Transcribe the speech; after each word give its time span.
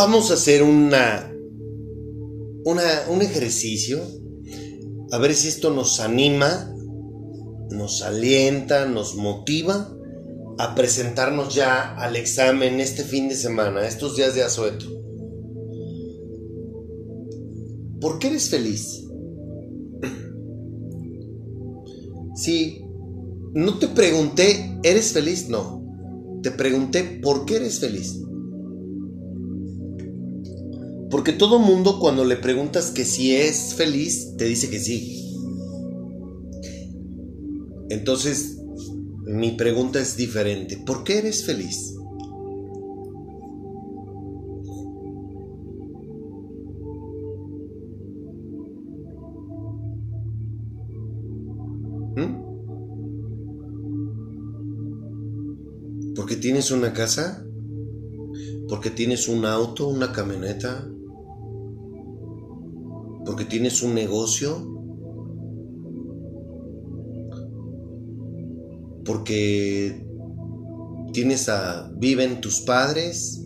Vamos 0.00 0.30
a 0.30 0.34
hacer 0.34 0.62
una, 0.62 1.28
una, 2.64 2.84
un 3.10 3.20
ejercicio, 3.20 4.00
a 5.10 5.18
ver 5.18 5.34
si 5.34 5.48
esto 5.48 5.74
nos 5.74 5.98
anima, 5.98 6.72
nos 7.72 8.02
alienta, 8.02 8.86
nos 8.86 9.16
motiva 9.16 9.92
a 10.56 10.76
presentarnos 10.76 11.52
ya 11.52 11.96
al 11.96 12.14
examen 12.14 12.78
este 12.78 13.02
fin 13.02 13.28
de 13.28 13.34
semana, 13.34 13.88
estos 13.88 14.14
días 14.14 14.36
de 14.36 14.44
asueto. 14.44 14.86
¿Por 18.00 18.20
qué 18.20 18.28
eres 18.28 18.50
feliz? 18.50 19.04
Si 22.36 22.84
no 23.52 23.80
te 23.80 23.88
pregunté, 23.88 24.78
¿eres 24.84 25.12
feliz? 25.12 25.48
No. 25.48 26.38
Te 26.40 26.52
pregunté, 26.52 27.18
¿por 27.20 27.44
qué 27.44 27.56
eres 27.56 27.80
feliz? 27.80 28.22
Porque 31.18 31.32
todo 31.32 31.58
mundo 31.58 31.98
cuando 31.98 32.24
le 32.24 32.36
preguntas 32.36 32.92
que 32.92 33.04
si 33.04 33.34
es 33.34 33.74
feliz, 33.74 34.36
te 34.36 34.44
dice 34.44 34.70
que 34.70 34.78
sí. 34.78 35.36
Entonces, 37.90 38.62
mi 39.26 39.50
pregunta 39.50 39.98
es 39.98 40.16
diferente. 40.16 40.76
¿Por 40.76 41.02
qué 41.02 41.18
eres 41.18 41.44
feliz? 41.44 41.96
¿Mm? 52.14 52.44
¿Porque 56.14 56.36
tienes 56.36 56.70
una 56.70 56.92
casa? 56.92 57.44
¿Porque 58.68 58.90
tienes 58.90 59.26
un 59.26 59.44
auto, 59.46 59.88
una 59.88 60.12
camioneta? 60.12 60.88
¿Porque 63.28 63.44
tienes 63.44 63.82
un 63.84 63.94
negocio? 63.94 64.78
porque 69.08 70.06
tienes 71.14 71.48
a 71.48 71.90
viven 71.96 72.42
tus 72.42 72.60
padres, 72.60 73.42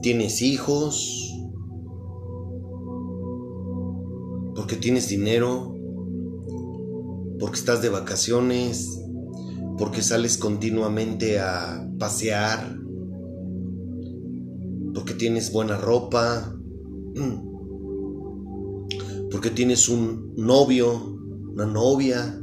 tienes 0.00 0.42
hijos, 0.42 1.34
porque 4.54 4.76
tienes 4.76 5.08
dinero, 5.08 5.74
porque 7.40 7.58
estás 7.58 7.82
de 7.82 7.88
vacaciones, 7.88 9.02
porque 9.76 10.02
sales 10.02 10.38
continuamente 10.38 11.40
a 11.40 11.90
pasear, 11.98 12.78
porque 14.94 15.14
tienes 15.14 15.50
buena 15.52 15.76
ropa, 15.76 16.56
porque 19.30 19.50
tienes 19.50 19.88
un 19.88 20.34
novio, 20.36 21.16
una 21.52 21.66
novia, 21.66 22.40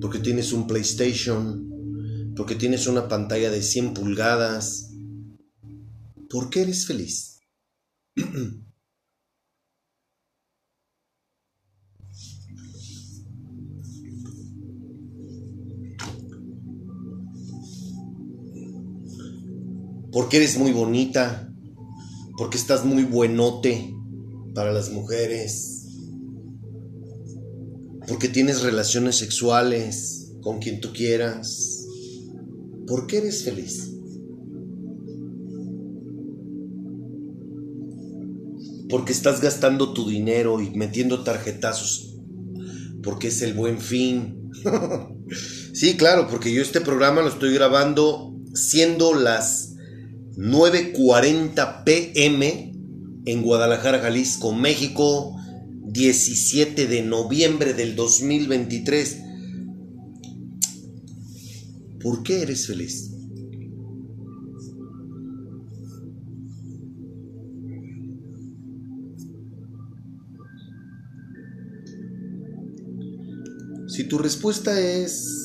porque 0.00 0.18
tienes 0.18 0.52
un 0.52 0.66
PlayStation, 0.66 2.34
porque 2.36 2.54
tienes 2.54 2.86
una 2.86 3.08
pantalla 3.08 3.50
de 3.50 3.62
100 3.62 3.94
pulgadas. 3.94 4.90
¿Por 6.28 6.50
qué 6.50 6.62
eres 6.62 6.86
feliz? 6.86 7.40
porque 20.12 20.36
eres 20.36 20.58
muy 20.58 20.72
bonita, 20.72 21.50
porque 22.36 22.58
estás 22.58 22.84
muy 22.84 23.04
buenote 23.04 23.94
para 24.54 24.70
las 24.70 24.90
mujeres, 24.90 25.86
porque 28.06 28.28
tienes 28.28 28.62
relaciones 28.62 29.16
sexuales 29.16 30.34
con 30.42 30.58
quien 30.58 30.80
tú 30.80 30.92
quieras. 30.92 31.86
¿Por 32.86 33.06
qué 33.06 33.18
eres 33.18 33.42
feliz? 33.42 33.88
Porque 38.90 39.12
estás 39.12 39.40
gastando 39.40 39.94
tu 39.94 40.06
dinero 40.06 40.60
y 40.60 40.68
metiendo 40.70 41.24
tarjetazos. 41.24 42.18
Porque 43.02 43.28
es 43.28 43.40
el 43.40 43.54
buen 43.54 43.80
fin. 43.80 44.50
sí, 45.72 45.96
claro, 45.96 46.28
porque 46.28 46.52
yo 46.52 46.60
este 46.60 46.82
programa 46.82 47.22
lo 47.22 47.28
estoy 47.28 47.54
grabando 47.54 48.36
siendo 48.52 49.14
las 49.14 49.71
9.40 50.36 51.84
pm 51.84 52.72
en 53.26 53.42
Guadalajara, 53.42 54.00
Jalisco, 54.00 54.52
México. 54.52 55.36
17 55.92 56.86
de 56.86 57.02
noviembre 57.02 57.74
del 57.74 57.94
2023. 57.94 59.22
¿Por 62.00 62.22
qué 62.22 62.42
eres 62.42 62.66
feliz? 62.66 63.10
Si 73.88 74.04
tu 74.04 74.16
respuesta 74.16 74.80
es 74.80 75.41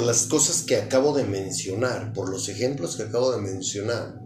por 0.00 0.06
las 0.06 0.24
cosas 0.24 0.62
que 0.62 0.76
acabo 0.76 1.14
de 1.14 1.24
mencionar, 1.24 2.14
por 2.14 2.30
los 2.30 2.48
ejemplos 2.48 2.96
que 2.96 3.02
acabo 3.02 3.32
de 3.32 3.42
mencionar. 3.42 4.18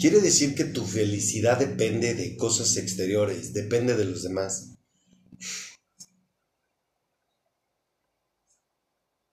Quiere 0.00 0.20
decir 0.20 0.56
que 0.56 0.64
tu 0.64 0.84
felicidad 0.84 1.60
depende 1.60 2.14
de 2.14 2.36
cosas 2.36 2.76
exteriores, 2.76 3.54
depende 3.54 3.96
de 3.96 4.04
los 4.04 4.24
demás. 4.24 4.74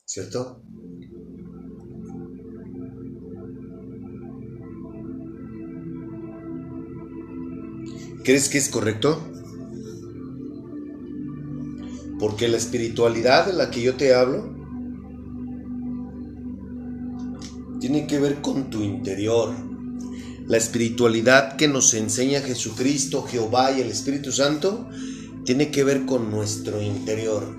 ¿Cierto? 0.05 0.61
¿Crees 8.23 8.47
que 8.47 8.59
es 8.59 8.69
correcto? 8.69 9.38
Porque 12.19 12.47
la 12.47 12.57
espiritualidad 12.57 13.47
de 13.47 13.53
la 13.53 13.71
que 13.71 13.81
yo 13.81 13.95
te 13.95 14.13
hablo 14.13 14.53
tiene 17.79 18.05
que 18.07 18.19
ver 18.19 18.41
con 18.41 18.69
tu 18.69 18.83
interior. 18.83 19.53
La 20.45 20.57
espiritualidad 20.57 21.55
que 21.55 21.67
nos 21.67 21.93
enseña 21.93 22.41
Jesucristo, 22.41 23.23
Jehová 23.23 23.71
y 23.71 23.81
el 23.81 23.89
Espíritu 23.89 24.31
Santo 24.31 24.89
tiene 25.45 25.71
que 25.71 25.83
ver 25.83 26.05
con 26.05 26.29
nuestro 26.29 26.81
interior. 26.81 27.55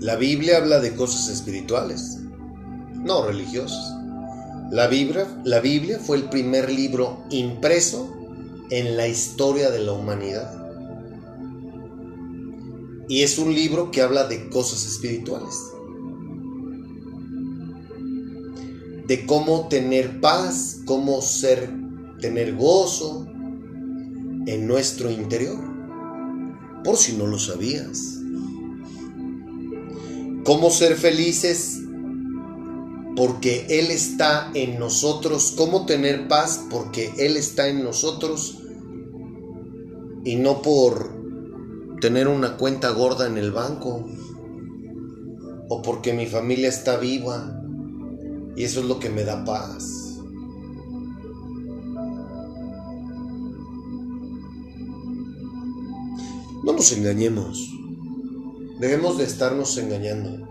La 0.00 0.16
Biblia 0.16 0.56
habla 0.56 0.80
de 0.80 0.96
cosas 0.96 1.28
espirituales, 1.28 2.18
no 3.04 3.24
religiosas. 3.24 4.01
La 4.72 4.86
Biblia, 4.86 5.28
la 5.44 5.60
Biblia 5.60 5.98
fue 5.98 6.16
el 6.16 6.30
primer 6.30 6.72
libro 6.72 7.24
impreso 7.28 8.10
en 8.70 8.96
la 8.96 9.06
historia 9.06 9.70
de 9.70 9.80
la 9.80 9.92
humanidad. 9.92 10.50
Y 13.06 13.20
es 13.20 13.36
un 13.36 13.54
libro 13.54 13.90
que 13.90 14.00
habla 14.00 14.26
de 14.28 14.48
cosas 14.48 14.86
espirituales. 14.86 15.54
De 19.06 19.26
cómo 19.26 19.68
tener 19.68 20.22
paz, 20.22 20.80
cómo 20.86 21.20
ser, 21.20 21.70
tener 22.22 22.56
gozo 22.56 23.26
en 24.46 24.66
nuestro 24.66 25.10
interior. 25.10 25.62
Por 26.82 26.96
si 26.96 27.12
no 27.12 27.26
lo 27.26 27.38
sabías. 27.38 28.22
Cómo 30.44 30.70
ser 30.70 30.96
felices 30.96 31.81
porque 33.16 33.66
Él 33.68 33.90
está 33.90 34.50
en 34.54 34.78
nosotros. 34.78 35.54
¿Cómo 35.56 35.86
tener 35.86 36.28
paz? 36.28 36.64
Porque 36.70 37.12
Él 37.18 37.36
está 37.36 37.68
en 37.68 37.82
nosotros 37.84 38.58
y 40.24 40.36
no 40.36 40.62
por 40.62 41.20
tener 42.00 42.28
una 42.28 42.56
cuenta 42.56 42.90
gorda 42.90 43.26
en 43.26 43.38
el 43.38 43.52
banco 43.52 44.06
o 45.68 45.82
porque 45.82 46.12
mi 46.12 46.26
familia 46.26 46.68
está 46.68 46.96
viva 46.96 47.60
y 48.56 48.64
eso 48.64 48.80
es 48.80 48.86
lo 48.86 48.98
que 48.98 49.08
me 49.08 49.24
da 49.24 49.44
paz. 49.44 50.02
nos 56.82 56.92
engañemos. 56.92 57.70
Debemos 58.80 59.18
de 59.18 59.24
estarnos 59.24 59.78
engañando. 59.78 60.48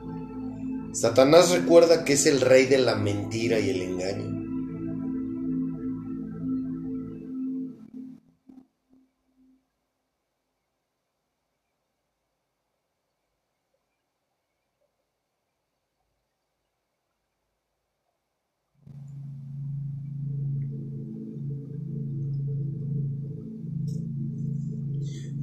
Satanás 0.93 1.51
recuerda 1.51 2.03
que 2.03 2.13
es 2.13 2.25
el 2.25 2.41
rey 2.41 2.65
de 2.65 2.77
la 2.77 2.95
mentira 2.95 3.59
y 3.59 3.69
el 3.69 3.81
engaño. 3.81 4.41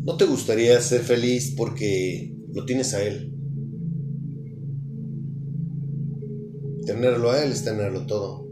No 0.05 0.17
te 0.17 0.25
gustaría 0.27 0.81
ser 0.81 1.03
feliz 1.03 1.55
porque 1.57 2.35
lo 2.53 2.65
tienes 2.65 2.93
a 2.93 3.03
Él. 3.03 3.38
Tenerlo 7.01 7.31
a 7.31 7.45
Él 7.45 7.53
es 7.53 7.63
tenerlo 7.63 8.07
todo. 8.07 8.49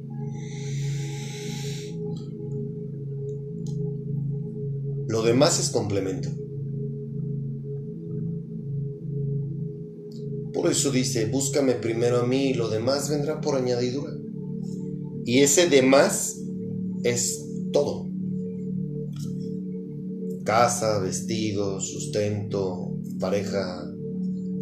Lo 5.09 5.23
demás 5.23 5.59
es 5.59 5.71
complemento. 5.71 6.29
Por 10.53 10.71
eso 10.71 10.93
dice, 10.93 11.26
búscame 11.26 11.73
primero 11.75 12.19
a 12.21 12.26
mí 12.26 12.50
y 12.50 12.55
lo 12.55 12.69
demás 12.69 13.11
vendrá 13.11 13.41
por 13.41 13.57
añadidura. 13.57 14.12
Y 15.25 15.41
ese 15.41 15.69
demás 15.69 16.41
es 17.03 17.45
todo 17.73 18.07
casa, 20.45 21.00
vestido, 21.00 21.81
sustento, 21.81 22.97
pareja, 23.19 23.93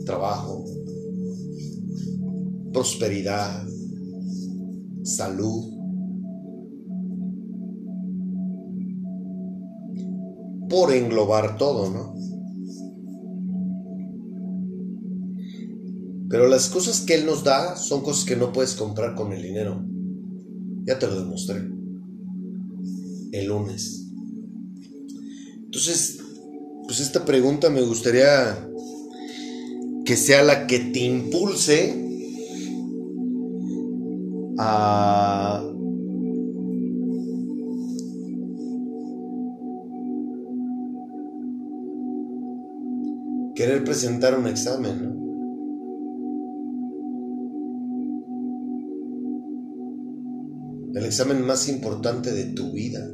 trabajo, 0.06 0.64
prosperidad, 2.72 3.68
salud. 5.04 5.72
Por 10.68 10.92
englobar 10.92 11.56
todo, 11.56 11.90
¿no? 11.90 12.14
Pero 16.28 16.48
las 16.48 16.68
cosas 16.68 17.02
que 17.02 17.14
Él 17.14 17.26
nos 17.26 17.44
da 17.44 17.76
son 17.76 18.00
cosas 18.00 18.24
que 18.24 18.34
no 18.34 18.52
puedes 18.52 18.74
comprar 18.74 19.14
con 19.14 19.32
el 19.32 19.40
dinero. 19.40 19.84
Ya 20.84 20.98
te 20.98 21.06
lo 21.06 21.20
demostré. 21.20 21.58
El 23.30 23.46
lunes. 23.46 24.10
Entonces, 25.64 26.18
pues 26.86 26.98
esta 27.00 27.24
pregunta 27.24 27.70
me 27.70 27.82
gustaría 27.82 28.68
que 30.04 30.16
sea 30.16 30.42
la 30.42 30.66
que 30.66 30.80
te 30.80 31.00
impulse 31.00 32.13
querer 43.54 43.84
presentar 43.84 44.38
un 44.38 44.46
examen, 44.46 45.02
¿no? 45.02 45.24
El 50.94 51.04
examen 51.06 51.44
más 51.44 51.68
importante 51.68 52.32
de 52.32 52.44
tu 52.52 52.72
vida. 52.72 53.06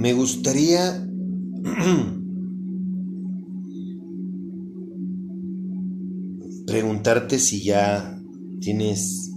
me 0.00 0.14
gustaría 0.14 1.09
preguntarte 6.66 7.38
si 7.38 7.64
ya 7.64 8.20
tienes 8.60 9.32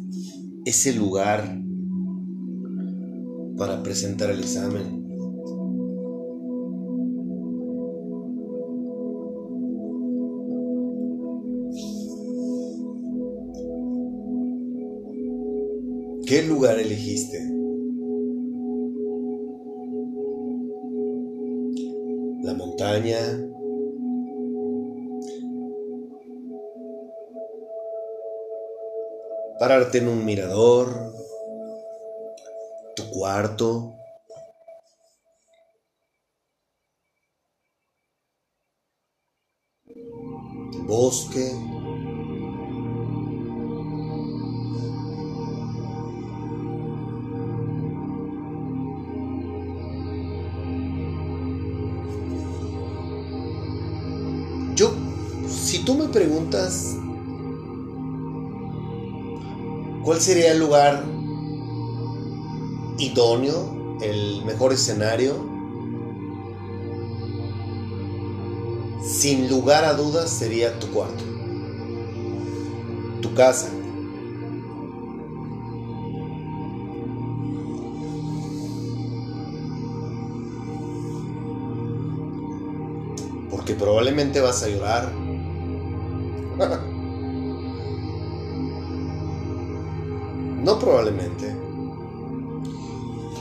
ese 0.66 0.94
lugar 0.94 1.58
para 3.58 3.82
presentar 3.82 4.30
el 4.32 4.40
examen. 4.40 5.02
¿Qué 16.26 16.44
lugar 16.44 16.80
elegiste? 16.80 17.53
Pararte 29.58 30.00
en 30.00 30.10
un 30.10 30.26
mirador. 30.26 31.14
Tu 32.96 33.10
cuarto. 33.10 33.94
bosque. 40.88 41.73
Tú 55.86 55.96
me 55.96 56.08
preguntas 56.08 56.98
cuál 60.04 60.20
sería 60.20 60.52
el 60.52 60.60
lugar 60.60 61.04
idóneo, 62.98 63.98
el 64.02 64.44
mejor 64.46 64.74
escenario, 64.74 65.36
sin 69.02 69.50
lugar 69.50 69.86
a 69.86 69.94
dudas 69.94 70.30
sería 70.30 70.80
tu 70.80 70.88
cuarto, 70.92 71.24
tu 73.22 73.34
casa. 73.34 73.70
Porque 83.50 83.76
probablemente 83.76 84.42
vas 84.42 84.62
a 84.64 84.68
llorar, 84.68 85.23
no 90.64 90.80
probablemente. 90.80 91.56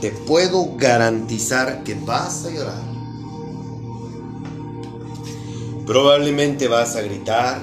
Te 0.01 0.11
puedo 0.11 0.75
garantizar 0.75 1.83
que 1.83 1.95
vas 1.95 2.45
a 2.45 2.49
llorar. 2.49 2.93
Probablemente 5.85 6.67
vas 6.67 6.95
a 6.95 7.01
gritar. 7.01 7.61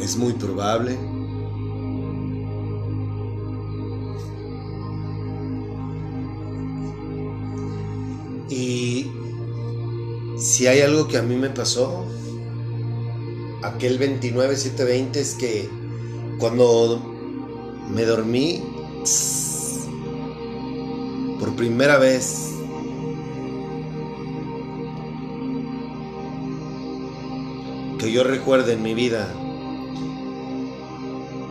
Es 0.00 0.16
muy 0.16 0.32
probable. 0.32 0.98
Si 10.62 10.68
hay 10.68 10.80
algo 10.80 11.08
que 11.08 11.18
a 11.18 11.22
mí 11.22 11.34
me 11.34 11.50
pasó, 11.50 12.06
aquel 13.64 13.98
29-720 13.98 15.16
es 15.16 15.34
que 15.34 15.68
cuando 16.38 17.02
me 17.90 18.04
dormí, 18.04 18.62
por 21.40 21.56
primera 21.56 21.98
vez, 21.98 22.52
que 27.98 28.12
yo 28.12 28.22
recuerde 28.22 28.74
en 28.74 28.84
mi 28.84 28.94
vida, 28.94 29.34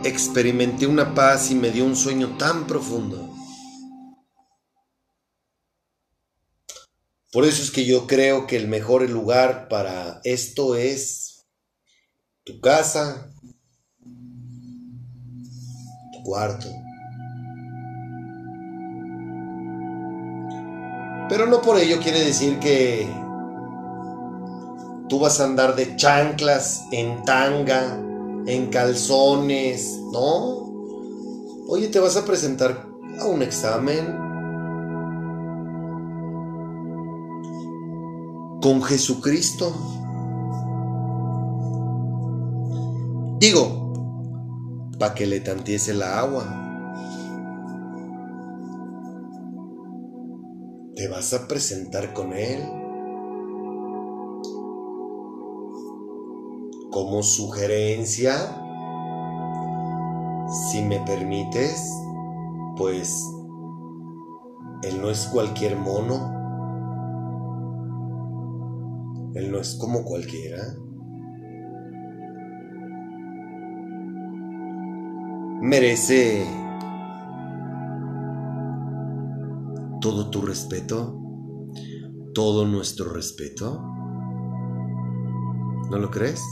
experimenté 0.04 0.86
una 0.86 1.12
paz 1.12 1.50
y 1.50 1.54
me 1.54 1.70
dio 1.70 1.84
un 1.84 1.96
sueño 1.96 2.28
tan 2.38 2.66
profundo 2.66 3.31
Por 7.32 7.46
eso 7.46 7.62
es 7.62 7.70
que 7.70 7.86
yo 7.86 8.06
creo 8.06 8.46
que 8.46 8.56
el 8.56 8.68
mejor 8.68 9.08
lugar 9.08 9.68
para 9.68 10.20
esto 10.22 10.76
es 10.76 11.46
tu 12.44 12.60
casa, 12.60 13.32
tu 16.12 16.22
cuarto. 16.24 16.68
Pero 21.30 21.46
no 21.46 21.62
por 21.62 21.78
ello 21.78 22.00
quiere 22.02 22.22
decir 22.22 22.58
que 22.58 23.08
tú 25.08 25.18
vas 25.18 25.40
a 25.40 25.44
andar 25.44 25.74
de 25.74 25.96
chanclas, 25.96 26.82
en 26.92 27.24
tanga, 27.24 27.98
en 28.46 28.66
calzones, 28.66 29.98
¿no? 30.12 30.70
Oye, 31.66 31.88
te 31.88 31.98
vas 31.98 32.18
a 32.18 32.26
presentar 32.26 32.86
a 33.18 33.24
un 33.24 33.40
examen 33.40 34.31
con 38.62 38.80
Jesucristo. 38.82 39.74
Digo, 43.40 44.90
para 44.98 45.14
que 45.14 45.26
le 45.26 45.40
tantiese 45.40 45.92
la 45.92 46.20
agua. 46.20 46.44
Te 50.94 51.08
vas 51.08 51.34
a 51.34 51.48
presentar 51.48 52.14
con 52.14 52.32
Él 52.32 52.62
como 56.92 57.22
sugerencia, 57.22 58.34
si 60.70 60.82
me 60.82 61.00
permites, 61.00 61.90
pues 62.76 63.26
Él 64.82 65.00
no 65.00 65.10
es 65.10 65.26
cualquier 65.32 65.76
mono. 65.76 66.41
Él 69.34 69.50
no 69.50 69.58
es 69.58 69.76
como 69.76 70.04
cualquiera. 70.04 70.74
merece 75.62 76.44
todo 80.00 80.28
tu 80.28 80.42
respeto, 80.42 81.16
todo 82.34 82.66
nuestro 82.66 83.12
respeto. 83.12 83.80
¿No 85.88 85.98
lo 85.98 86.10
crees? 86.10 86.42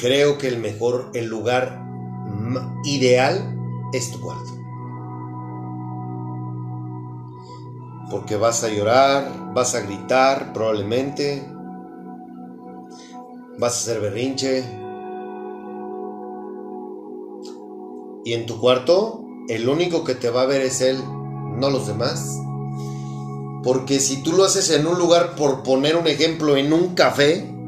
Creo 0.00 0.38
que 0.38 0.48
el 0.48 0.58
mejor, 0.58 1.10
el 1.12 1.26
lugar 1.26 1.84
ideal 2.84 3.54
es 3.92 4.10
tu 4.10 4.20
cuarto. 4.20 4.50
Porque 8.10 8.36
vas 8.36 8.64
a 8.64 8.70
llorar, 8.70 9.52
vas 9.54 9.74
a 9.74 9.80
gritar 9.80 10.54
probablemente, 10.54 11.46
vas 13.58 13.74
a 13.74 13.76
hacer 13.76 14.00
berrinche. 14.00 14.64
Y 18.24 18.32
en 18.32 18.46
tu 18.46 18.58
cuarto, 18.58 19.24
el 19.48 19.68
único 19.68 20.02
que 20.04 20.14
te 20.14 20.30
va 20.30 20.42
a 20.42 20.46
ver 20.46 20.62
es 20.62 20.80
él, 20.80 20.98
no 21.58 21.68
los 21.68 21.86
demás. 21.86 22.40
Porque 23.62 24.00
si 24.00 24.22
tú 24.22 24.32
lo 24.32 24.44
haces 24.44 24.70
en 24.70 24.86
un 24.86 24.98
lugar, 24.98 25.36
por 25.36 25.62
poner 25.62 25.96
un 25.96 26.06
ejemplo, 26.06 26.56
en 26.56 26.72
un 26.72 26.94
café, 26.94 27.59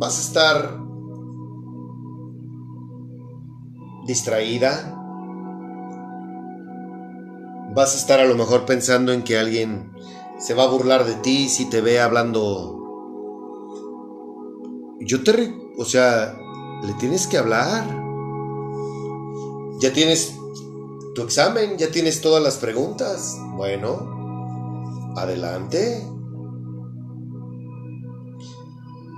vas 0.00 0.16
a 0.16 0.20
estar 0.22 0.80
distraída. 4.06 4.96
Vas 7.74 7.94
a 7.94 7.98
estar 7.98 8.18
a 8.18 8.24
lo 8.24 8.34
mejor 8.34 8.64
pensando 8.64 9.12
en 9.12 9.22
que 9.22 9.38
alguien 9.38 9.92
se 10.38 10.54
va 10.54 10.64
a 10.64 10.68
burlar 10.68 11.04
de 11.04 11.14
ti 11.16 11.50
si 11.50 11.68
te 11.68 11.82
ve 11.82 12.00
hablando. 12.00 12.78
Yo 15.00 15.22
te... 15.22 15.54
O 15.76 15.84
sea, 15.84 16.34
le 16.82 16.94
tienes 16.94 17.26
que 17.26 17.36
hablar. 17.36 17.84
Ya 19.80 19.92
tienes 19.92 20.34
tu 21.14 21.22
examen, 21.22 21.76
ya 21.76 21.90
tienes 21.90 22.22
todas 22.22 22.42
las 22.42 22.56
preguntas. 22.56 23.38
Bueno, 23.54 25.12
adelante. 25.14 26.09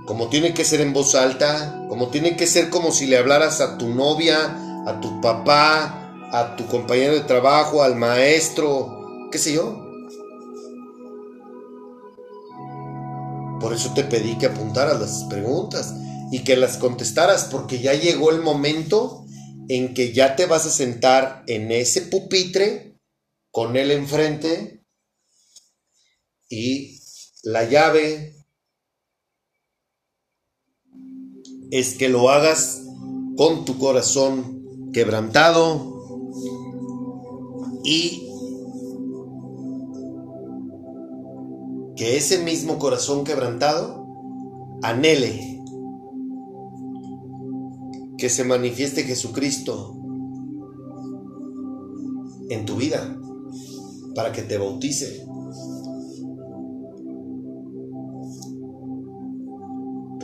Como 0.05 0.27
tiene 0.29 0.53
que 0.53 0.65
ser 0.65 0.81
en 0.81 0.93
voz 0.93 1.15
alta, 1.15 1.85
como 1.87 2.09
tiene 2.09 2.35
que 2.35 2.47
ser 2.47 2.69
como 2.69 2.91
si 2.91 3.05
le 3.05 3.17
hablaras 3.17 3.61
a 3.61 3.77
tu 3.77 3.89
novia, 3.89 4.57
a 4.85 4.99
tu 4.99 5.21
papá, 5.21 6.29
a 6.31 6.55
tu 6.57 6.67
compañero 6.67 7.13
de 7.13 7.21
trabajo, 7.21 7.83
al 7.83 7.95
maestro, 7.95 9.29
qué 9.31 9.37
sé 9.37 9.53
yo. 9.53 9.79
Por 13.61 13.73
eso 13.73 13.93
te 13.93 14.03
pedí 14.03 14.37
que 14.37 14.47
apuntaras 14.47 14.99
las 14.99 15.23
preguntas 15.29 15.93
y 16.31 16.43
que 16.43 16.57
las 16.57 16.77
contestaras, 16.77 17.45
porque 17.45 17.79
ya 17.79 17.93
llegó 17.93 18.31
el 18.31 18.41
momento 18.41 19.25
en 19.69 19.93
que 19.93 20.11
ya 20.11 20.35
te 20.35 20.45
vas 20.47 20.65
a 20.65 20.71
sentar 20.71 21.43
en 21.47 21.71
ese 21.71 22.01
pupitre 22.01 22.99
con 23.51 23.77
él 23.77 23.91
enfrente 23.91 24.83
y 26.49 26.99
la 27.43 27.63
llave 27.63 28.42
es 31.73 31.95
que 31.95 32.07
lo 32.07 32.29
hagas 32.29 32.83
con 33.35 33.65
tu 33.65 33.79
corazón 33.79 34.91
quebrantado 34.93 35.91
y 37.83 38.29
que 41.95 42.15
ese 42.15 42.43
mismo 42.43 42.77
corazón 42.77 43.23
quebrantado 43.23 44.05
anhele 44.83 45.63
que 48.19 48.29
se 48.29 48.43
manifieste 48.43 49.05
Jesucristo 49.05 49.95
en 52.51 52.65
tu 52.65 52.75
vida 52.75 53.19
para 54.13 54.31
que 54.31 54.43
te 54.43 54.59
bautice. 54.59 55.25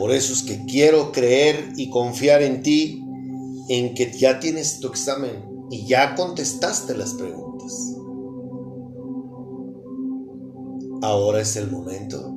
Por 0.00 0.12
eso 0.12 0.32
es 0.32 0.42
que 0.42 0.64
quiero 0.64 1.12
creer 1.12 1.74
y 1.76 1.90
confiar 1.90 2.40
en 2.40 2.62
ti 2.62 3.04
en 3.68 3.92
que 3.94 4.10
ya 4.10 4.40
tienes 4.40 4.80
tu 4.80 4.88
examen 4.88 5.44
y 5.70 5.86
ya 5.86 6.14
contestaste 6.14 6.96
las 6.96 7.12
preguntas. 7.12 7.98
Ahora 11.02 11.42
es 11.42 11.54
el 11.56 11.70
momento. 11.70 12.34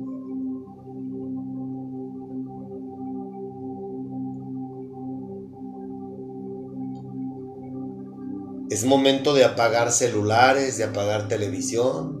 Es 8.68 8.84
momento 8.84 9.32
de 9.32 9.44
apagar 9.46 9.90
celulares, 9.90 10.76
de 10.76 10.84
apagar 10.84 11.28
televisión, 11.28 12.20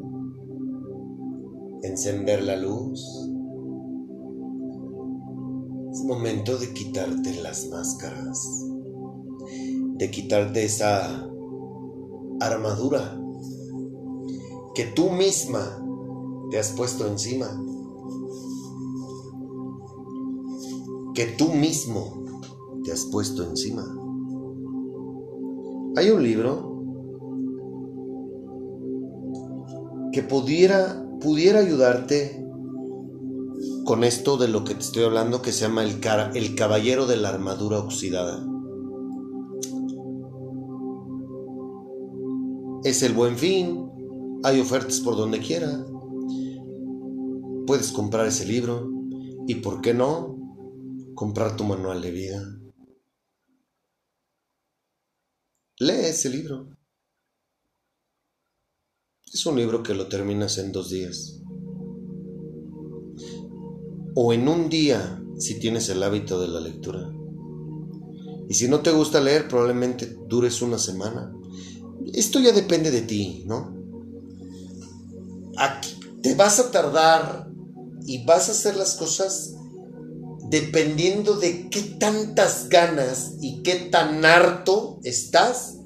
encender 1.82 2.42
la 2.42 2.56
luz. 2.56 3.33
Momento 6.04 6.58
de 6.58 6.72
quitarte 6.72 7.34
las 7.42 7.66
máscaras 7.68 8.64
de 9.96 10.10
quitarte 10.10 10.64
esa 10.64 11.30
armadura 12.40 13.20
que 14.74 14.84
tú 14.86 15.10
misma 15.10 15.80
te 16.50 16.58
has 16.58 16.72
puesto 16.72 17.06
encima. 17.06 17.46
Que 21.14 21.26
tú 21.26 21.52
mismo 21.52 22.24
te 22.82 22.90
has 22.90 23.04
puesto 23.04 23.44
encima. 23.44 23.84
Hay 25.96 26.10
un 26.10 26.22
libro 26.24 26.72
que 30.12 30.24
pudiera, 30.24 31.08
pudiera 31.20 31.60
ayudarte 31.60 32.43
con 33.84 34.02
esto 34.02 34.38
de 34.38 34.48
lo 34.48 34.64
que 34.64 34.74
te 34.74 34.80
estoy 34.80 35.04
hablando 35.04 35.42
que 35.42 35.52
se 35.52 35.60
llama 35.60 35.84
el, 35.84 36.00
el 36.34 36.54
Caballero 36.54 37.06
de 37.06 37.16
la 37.18 37.28
Armadura 37.28 37.78
Oxidada. 37.78 38.44
Es 42.82 43.02
el 43.02 43.12
buen 43.12 43.36
fin, 43.36 43.90
hay 44.42 44.60
ofertas 44.60 45.00
por 45.00 45.16
donde 45.16 45.40
quiera. 45.40 45.84
Puedes 47.66 47.92
comprar 47.92 48.26
ese 48.26 48.46
libro 48.46 48.90
y, 49.46 49.56
¿por 49.56 49.80
qué 49.80 49.92
no? 49.92 50.36
Comprar 51.14 51.56
tu 51.56 51.64
manual 51.64 52.00
de 52.00 52.10
vida. 52.10 52.58
Lee 55.78 56.06
ese 56.06 56.30
libro. 56.30 56.68
Es 59.32 59.44
un 59.46 59.56
libro 59.56 59.82
que 59.82 59.94
lo 59.94 60.08
terminas 60.08 60.58
en 60.58 60.72
dos 60.72 60.90
días. 60.90 61.43
O 64.14 64.32
en 64.32 64.48
un 64.48 64.68
día 64.68 65.20
si 65.38 65.58
tienes 65.58 65.88
el 65.88 66.02
hábito 66.02 66.40
de 66.40 66.48
la 66.48 66.60
lectura. 66.60 67.12
Y 68.48 68.54
si 68.54 68.68
no 68.68 68.80
te 68.80 68.90
gusta 68.90 69.20
leer, 69.20 69.48
probablemente 69.48 70.16
dures 70.28 70.62
una 70.62 70.78
semana 70.78 71.32
esto 72.12 72.38
ya 72.40 72.52
depende 72.52 72.90
de 72.90 73.02
ti, 73.02 73.44
¿no? 73.46 73.74
Aquí 75.56 75.98
te 76.22 76.34
vas 76.34 76.58
a 76.58 76.70
tardar 76.70 77.48
y 78.06 78.24
vas 78.24 78.48
a 78.48 78.52
hacer 78.52 78.76
las 78.76 78.94
cosas 78.94 79.54
dependiendo 80.48 81.34
de 81.34 81.68
qué 81.70 81.82
tantas 81.98 82.68
ganas 82.68 83.32
y 83.40 83.62
qué 83.62 83.76
tan 83.76 84.24
harto 84.24 85.00
estás 85.02 85.76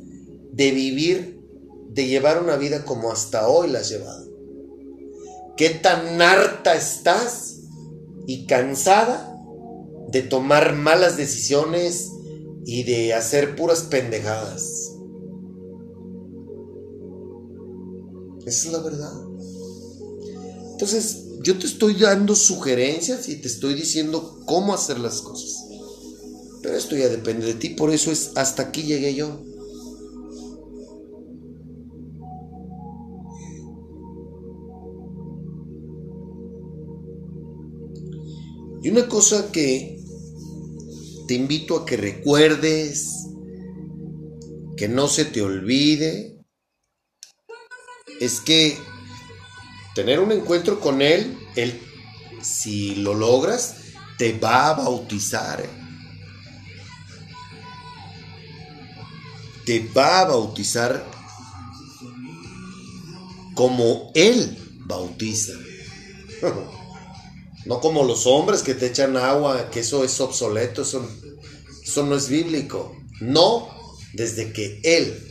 de 0.53 0.71
vivir, 0.73 1.41
de 1.91 2.07
llevar 2.07 2.43
una 2.43 2.57
vida 2.57 2.85
como 2.85 3.13
hasta 3.13 3.49
hoy 3.49 3.71
la 3.71 3.81
has 3.81 3.89
llevado. 3.89 4.29
Qué 5.57 5.71
tan 5.71 6.21
harta 6.21 6.75
estás 6.75 7.48
y 8.29 8.45
cansada 8.45 9.35
de 10.13 10.21
tomar 10.21 10.75
malas 10.75 11.17
decisiones 11.17 12.13
y 12.67 12.83
de 12.83 13.15
hacer 13.15 13.57
puras 13.57 13.85
pendejadas. 13.85 14.93
Esa 18.45 18.67
es 18.67 18.73
la 18.73 18.81
verdad. 18.81 19.15
Entonces, 20.73 21.25
yo 21.43 21.59
te 21.59 21.65
estoy 21.65 21.95
dando 21.95 22.35
sugerencias 22.35 23.31
y 23.31 23.37
te 23.37 23.49
estoy 23.49 23.73
diciendo 23.73 24.43
cómo 24.45 24.75
hacer 24.75 24.99
las 24.99 25.23
cosas. 25.23 25.65
Pero 26.63 26.77
esto 26.77 26.97
ya 26.97 27.09
depende 27.09 27.47
de 27.47 27.55
ti, 27.55 27.71
por 27.71 27.91
eso 27.91 28.13
es 28.13 28.33
hasta 28.35 28.65
aquí 28.65 28.83
llegué 28.83 29.15
yo. 29.15 29.43
Y 38.83 38.91
una 38.91 39.09
cosa 39.09 39.51
que 39.51 39.99
te 41.27 41.35
invito 41.35 41.77
a 41.77 41.85
que 41.85 41.97
recuerdes, 41.97 43.27
que 44.77 44.89
no 44.89 45.09
se 45.09 45.25
te 45.25 45.43
olvide, 45.43 46.39
es 48.21 48.41
que 48.41 48.79
tener 49.95 50.21
un 50.21 50.31
encuentro 50.33 50.79
con 50.81 51.03
Él, 51.03 51.37
Él, 51.57 51.81
si 52.41 52.95
lo 52.97 53.15
logras, 53.15 53.77
te 54.17 54.39
va 54.39 54.71
a 54.71 54.75
bautizar. 54.75 55.65
Te 59.67 59.81
va 59.95 60.21
a 60.21 60.25
bautizar 60.27 61.05
como 63.55 64.13
Él 64.15 64.57
bautiza. 64.87 65.53
No 67.69 67.81
como 67.81 68.03
los 68.03 68.27
hombres 68.27 68.63
que 68.63 68.75
te 68.75 68.87
echan 68.87 69.17
agua, 69.17 69.71
que 69.71 69.81
eso 69.81 70.03
es 70.03 70.19
obsoleto, 70.21 70.83
eso, 70.83 71.07
eso 71.83 72.07
no 72.07 72.17
es 72.17 72.29
bíblico. 72.29 72.97
No 73.21 73.69
desde 74.15 74.53
que 74.53 74.81
Él 74.83 75.23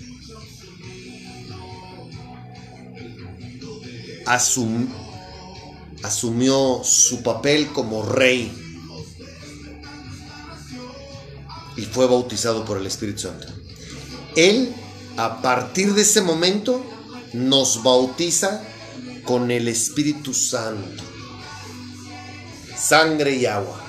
asumió 6.04 6.82
su 6.84 7.24
papel 7.24 7.68
como 7.74 8.04
rey 8.04 8.52
y 11.76 11.82
fue 11.84 12.06
bautizado 12.06 12.66
por 12.66 12.78
el 12.78 12.86
Espíritu 12.86 13.22
Santo. 13.22 13.48
Él, 14.36 14.76
a 15.16 15.42
partir 15.42 15.94
de 15.96 16.04
ese 16.04 16.22
momento, 16.22 16.86
nos 17.34 17.82
bautiza 17.82 18.62
con 19.24 19.50
el 19.50 19.68
Espíritu 19.68 20.34
Santo, 20.34 21.04
sangre 22.78 23.36
y 23.36 23.46
agua, 23.46 23.80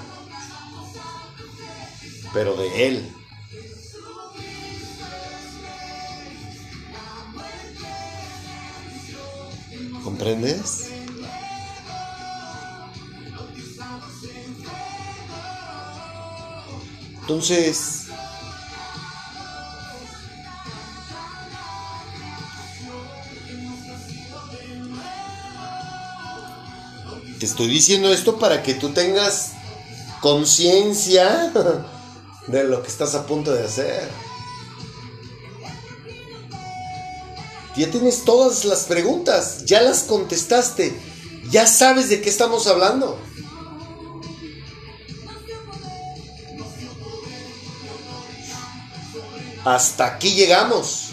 pero 2.33 2.57
de 2.57 2.89
Él. 2.89 3.15
¿Comprendes? 10.03 10.91
Entonces, 17.21 18.08
te 27.39 27.47
estoy 27.47 27.69
diciendo 27.69 28.13
esto 28.13 28.39
para 28.39 28.63
que 28.63 28.75
tú 28.75 28.91
tengas 28.91 29.53
conciencia 30.21 31.53
de 32.47 32.65
lo 32.65 32.83
que 32.83 32.89
estás 32.89 33.15
a 33.15 33.27
punto 33.27 33.53
de 33.53 33.65
hacer. 33.65 34.09
Ya 37.77 37.89
tienes 37.91 38.25
todas 38.25 38.65
las 38.65 38.85
preguntas, 38.85 39.65
ya 39.65 39.81
las 39.83 40.03
contestaste, 40.03 40.99
ya 41.49 41.67
sabes 41.69 42.09
de 42.09 42.21
qué 42.21 42.29
estamos 42.29 42.67
hablando. 42.67 43.21
Hasta 49.65 50.07
aquí 50.07 50.33
llegamos. 50.33 51.11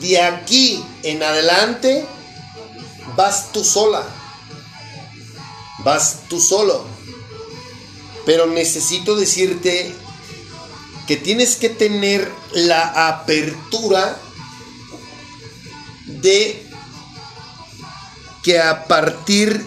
De 0.00 0.20
aquí 0.20 0.84
en 1.02 1.22
adelante 1.22 2.04
vas 3.16 3.52
tú 3.52 3.64
sola. 3.64 4.02
Vas 5.84 6.20
tú 6.28 6.40
solo. 6.40 6.84
Pero 8.24 8.46
necesito 8.46 9.16
decirte 9.16 9.94
que 11.06 11.16
tienes 11.16 11.56
que 11.56 11.68
tener 11.68 12.30
la 12.52 13.08
apertura 13.08 14.18
de 16.06 16.66
que 18.42 18.60
a 18.60 18.86
partir 18.86 19.64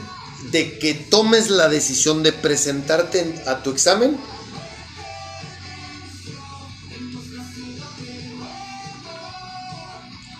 de 0.51 0.79
que 0.79 0.93
tomes 0.93 1.49
la 1.49 1.67
decisión 1.67 2.23
de 2.23 2.31
presentarte 2.31 3.43
a 3.47 3.61
tu 3.61 3.71
examen, 3.71 4.17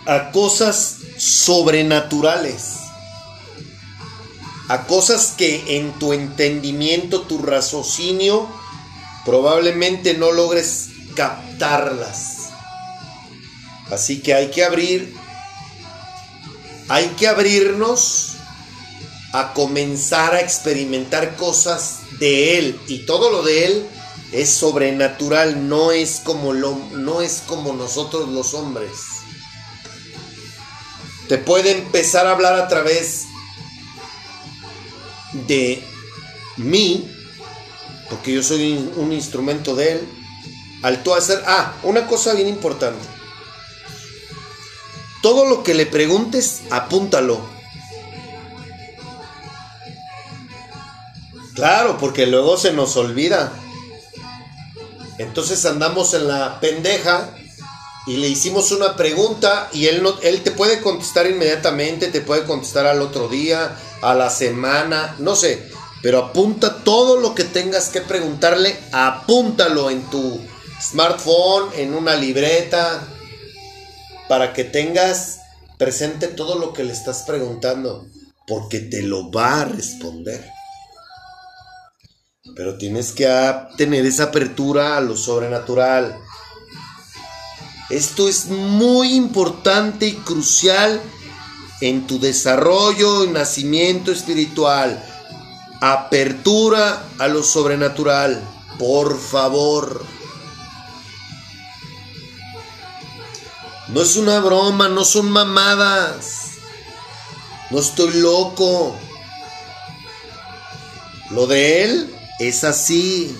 a 0.06 0.32
cosas 0.32 0.98
sobrenaturales, 1.18 2.77
a 4.68 4.86
cosas 4.86 5.34
que 5.38 5.78
en 5.78 5.94
tu 6.00 6.14
entendimiento, 6.14 7.22
tu 7.22 7.40
raciocinio, 7.40 8.48
probablemente 9.26 10.14
no 10.14 10.32
logres 10.32 10.90
captarlas. 11.16 12.50
Así 13.90 14.20
que 14.22 14.34
hay 14.34 14.52
que 14.52 14.66
abrir 14.66 15.16
hay 16.90 17.08
que 17.20 17.28
abrirnos 17.28 18.36
a 19.34 19.54
comenzar 19.54 20.34
a 20.34 20.40
experimentar 20.40 21.36
cosas 21.36 22.00
de 22.20 22.58
Él. 22.58 22.80
Y 22.88 23.00
todo 23.00 23.30
lo 23.30 23.44
de 23.44 23.66
Él 23.66 23.88
es 24.32 24.50
sobrenatural, 24.50 25.68
no 25.68 25.92
es 25.92 26.22
como, 26.24 26.54
lo, 26.54 26.76
no 26.94 27.22
es 27.22 27.44
como 27.46 27.74
nosotros 27.74 28.30
los 28.30 28.54
hombres. 28.54 28.92
Te 31.28 31.38
puede 31.38 31.72
empezar 31.72 32.26
a 32.26 32.32
hablar 32.32 32.56
a 32.56 32.70
través 32.70 33.26
de 35.34 35.84
mí, 36.58 37.10
porque 38.10 38.34
yo 38.34 38.44
soy 38.44 38.90
un 38.96 39.12
instrumento 39.12 39.76
de 39.76 39.94
Él. 39.94 40.10
Al 40.84 41.04
tú 41.04 41.14
hacer, 41.14 41.44
ah, 41.48 41.74
una 41.84 42.06
cosa 42.08 42.34
bien 42.34 42.48
importante 42.48 43.18
todo 45.28 45.46
lo 45.46 45.64
que 45.64 45.74
le 45.74 45.86
preguntes, 45.86 46.62
apúntalo. 46.70 47.42
Claro, 51.54 51.98
porque 51.98 52.28
luego 52.28 52.58
se 52.58 52.72
nos 52.72 52.96
olvida. 52.96 53.52
Entonces 55.18 55.66
andamos 55.66 56.14
en 56.14 56.28
la 56.28 56.60
pendeja 56.60 57.32
y 58.08 58.16
le 58.18 58.30
hicimos 58.30 58.72
una 58.72 58.96
pregunta 58.96 59.70
y 59.74 59.88
él, 59.88 60.02
no, 60.02 60.18
él 60.22 60.42
te 60.42 60.52
puede 60.52 60.80
contestar 60.82 61.28
inmediatamente, 61.28 62.08
te 62.08 62.22
puede 62.22 62.46
contestar 62.46 62.88
al 62.88 63.02
otro 63.02 63.28
día, 63.28 63.78
a 64.02 64.16
la 64.16 64.30
semana, 64.30 65.16
no 65.20 65.36
sé. 65.36 65.70
Pero 66.02 66.20
apunta 66.20 66.84
todo 66.84 67.18
lo 67.18 67.36
que 67.36 67.44
tengas 67.44 67.90
que 67.90 68.02
preguntarle, 68.02 68.80
apúntalo 68.94 69.90
en 69.90 70.04
tu 70.10 70.40
smartphone, 70.82 71.70
en 71.76 71.94
una 71.94 72.16
libreta, 72.16 73.06
para 74.30 74.54
que 74.54 74.64
tengas 74.64 75.40
presente 75.78 76.28
todo 76.28 76.58
lo 76.58 76.72
que 76.72 76.86
le 76.86 76.94
estás 76.94 77.24
preguntando, 77.24 78.08
porque 78.48 78.80
te 78.80 79.02
lo 79.02 79.30
va 79.32 79.62
a 79.62 79.66
responder. 79.66 80.50
Pero 82.56 82.78
tienes 82.78 83.12
que 83.12 83.28
tener 83.76 84.06
esa 84.06 84.26
apertura 84.26 84.96
a 84.96 85.02
lo 85.02 85.18
sobrenatural. 85.18 86.18
Esto 87.90 88.28
es 88.28 88.48
muy 88.48 89.14
importante 89.14 90.08
y 90.08 90.14
crucial 90.14 91.02
en 91.80 92.06
tu 92.06 92.20
desarrollo 92.20 93.24
y 93.24 93.30
nacimiento 93.30 94.12
espiritual. 94.12 95.02
Apertura 95.80 97.08
a 97.18 97.28
lo 97.28 97.44
sobrenatural. 97.44 98.42
Por 98.78 99.20
favor. 99.20 100.04
No 103.88 104.02
es 104.02 104.18
una 104.18 104.40
broma, 104.42 104.90
no 104.90 105.06
son 105.06 105.32
mamadas. 105.32 106.58
No 107.70 107.80
estoy 107.80 108.14
loco. 108.16 108.98
Lo 111.32 111.48
de 111.48 111.84
Él 111.84 112.16
es 112.40 112.66
así. 112.66 113.36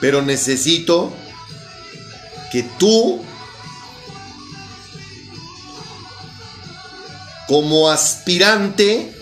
Pero 0.00 0.22
necesito 0.22 1.12
que 2.50 2.62
tú, 2.78 3.22
como 7.46 7.90
aspirante, 7.90 9.12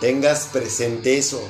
tengas 0.00 0.48
presente 0.52 1.18
eso. 1.18 1.42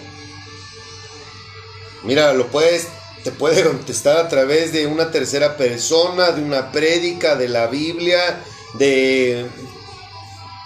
Mira, 2.05 2.33
lo 2.35 2.49
puedes, 2.49 2.87
te 3.23 3.33
puede 3.33 3.65
contestar 3.65 4.19
a 4.19 4.29
través 4.29 4.73
de 4.73 4.87
una 4.87 5.11
tercera 5.11 5.57
persona, 5.57 6.33
de 6.33 6.43
una 6.43 6.71
prédica, 6.71 7.35
de 7.35 7.49
la 7.49 7.67
Biblia, 7.67 8.43
de 8.75 9.47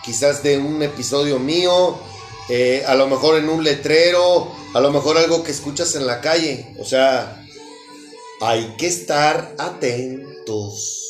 quizás 0.04 0.42
de 0.42 0.58
un 0.58 0.82
episodio 0.82 1.38
mío, 1.38 1.98
eh, 2.48 2.84
a 2.86 2.94
lo 2.94 3.06
mejor 3.06 3.38
en 3.38 3.48
un 3.48 3.62
letrero, 3.62 4.50
a 4.74 4.80
lo 4.80 4.90
mejor 4.90 5.18
algo 5.18 5.42
que 5.42 5.52
escuchas 5.52 5.94
en 5.96 6.06
la 6.06 6.20
calle. 6.20 6.74
O 6.78 6.84
sea, 6.84 7.44
hay 8.40 8.74
que 8.76 8.86
estar 8.86 9.54
atentos. 9.58 11.04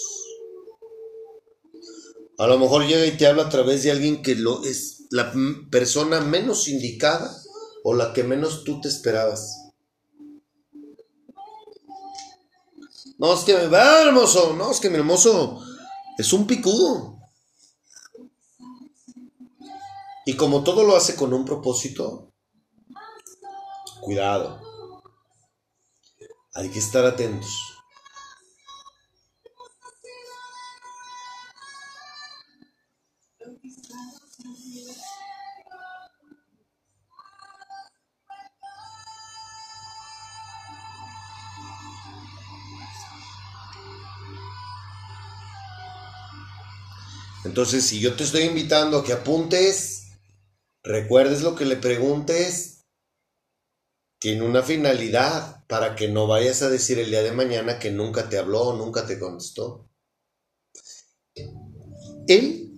A 2.39 2.47
lo 2.47 2.59
mejor 2.59 2.87
llega 2.87 3.07
y 3.07 3.17
te 3.17 3.27
habla 3.27 3.45
a 3.45 3.49
través 3.49 3.83
de 3.83 3.91
alguien 3.91 4.23
que 4.23 4.35
lo 4.35 4.65
es 4.65 5.07
la 5.11 5.33
persona 5.71 6.21
menos 6.21 6.69
indicada 6.69 7.37
o 7.83 7.95
la 7.95 8.13
que 8.13 8.23
menos 8.23 8.65
tú 8.65 8.81
te 8.81 8.89
esperabas. 8.89 9.57
No, 13.19 13.35
es 13.35 13.41
que 13.41 13.55
me 13.55 13.67
va 13.67 14.03
hermoso, 14.03 14.55
no, 14.57 14.71
es 14.71 14.79
que 14.79 14.91
mi 14.91 14.97
hermoso 14.97 15.61
es 16.17 16.33
un 16.33 16.47
picudo. 16.47 17.18
Y 20.29 20.37
como 20.37 20.63
todo 20.63 20.85
lo 20.85 20.95
hace 20.95 21.17
con 21.17 21.33
un 21.33 21.47
propósito, 21.47 22.35
cuidado. 24.03 24.61
Hay 26.53 26.69
que 26.69 26.81
estar 26.81 27.07
atentos. 27.07 27.49
Entonces, 47.47 47.87
si 47.87 47.99
yo 47.99 48.15
te 48.15 48.25
estoy 48.25 48.43
invitando 48.43 48.99
a 48.99 49.05
que 49.05 49.15
apuntes, 49.15 49.98
recuerdes 50.83 51.43
lo 51.43 51.55
que 51.55 51.65
le 51.65 51.77
preguntes, 51.77 52.79
tiene 54.19 54.43
una 54.43 54.63
finalidad 54.63 55.65
para 55.69 55.95
que 55.95 56.09
no 56.09 56.27
vayas 56.27 56.63
a 56.63 56.71
decir 56.71 56.99
el 56.99 57.11
día 57.11 57.23
de 57.23 57.33
mañana 57.33 57.79
que 57.79 57.91
nunca 57.91 58.29
te 58.29 58.39
habló 58.39 58.69
o 58.69 58.77
nunca 58.77 59.07
te 59.07 59.19
contestó. 59.19 59.89
Él, 62.27 62.73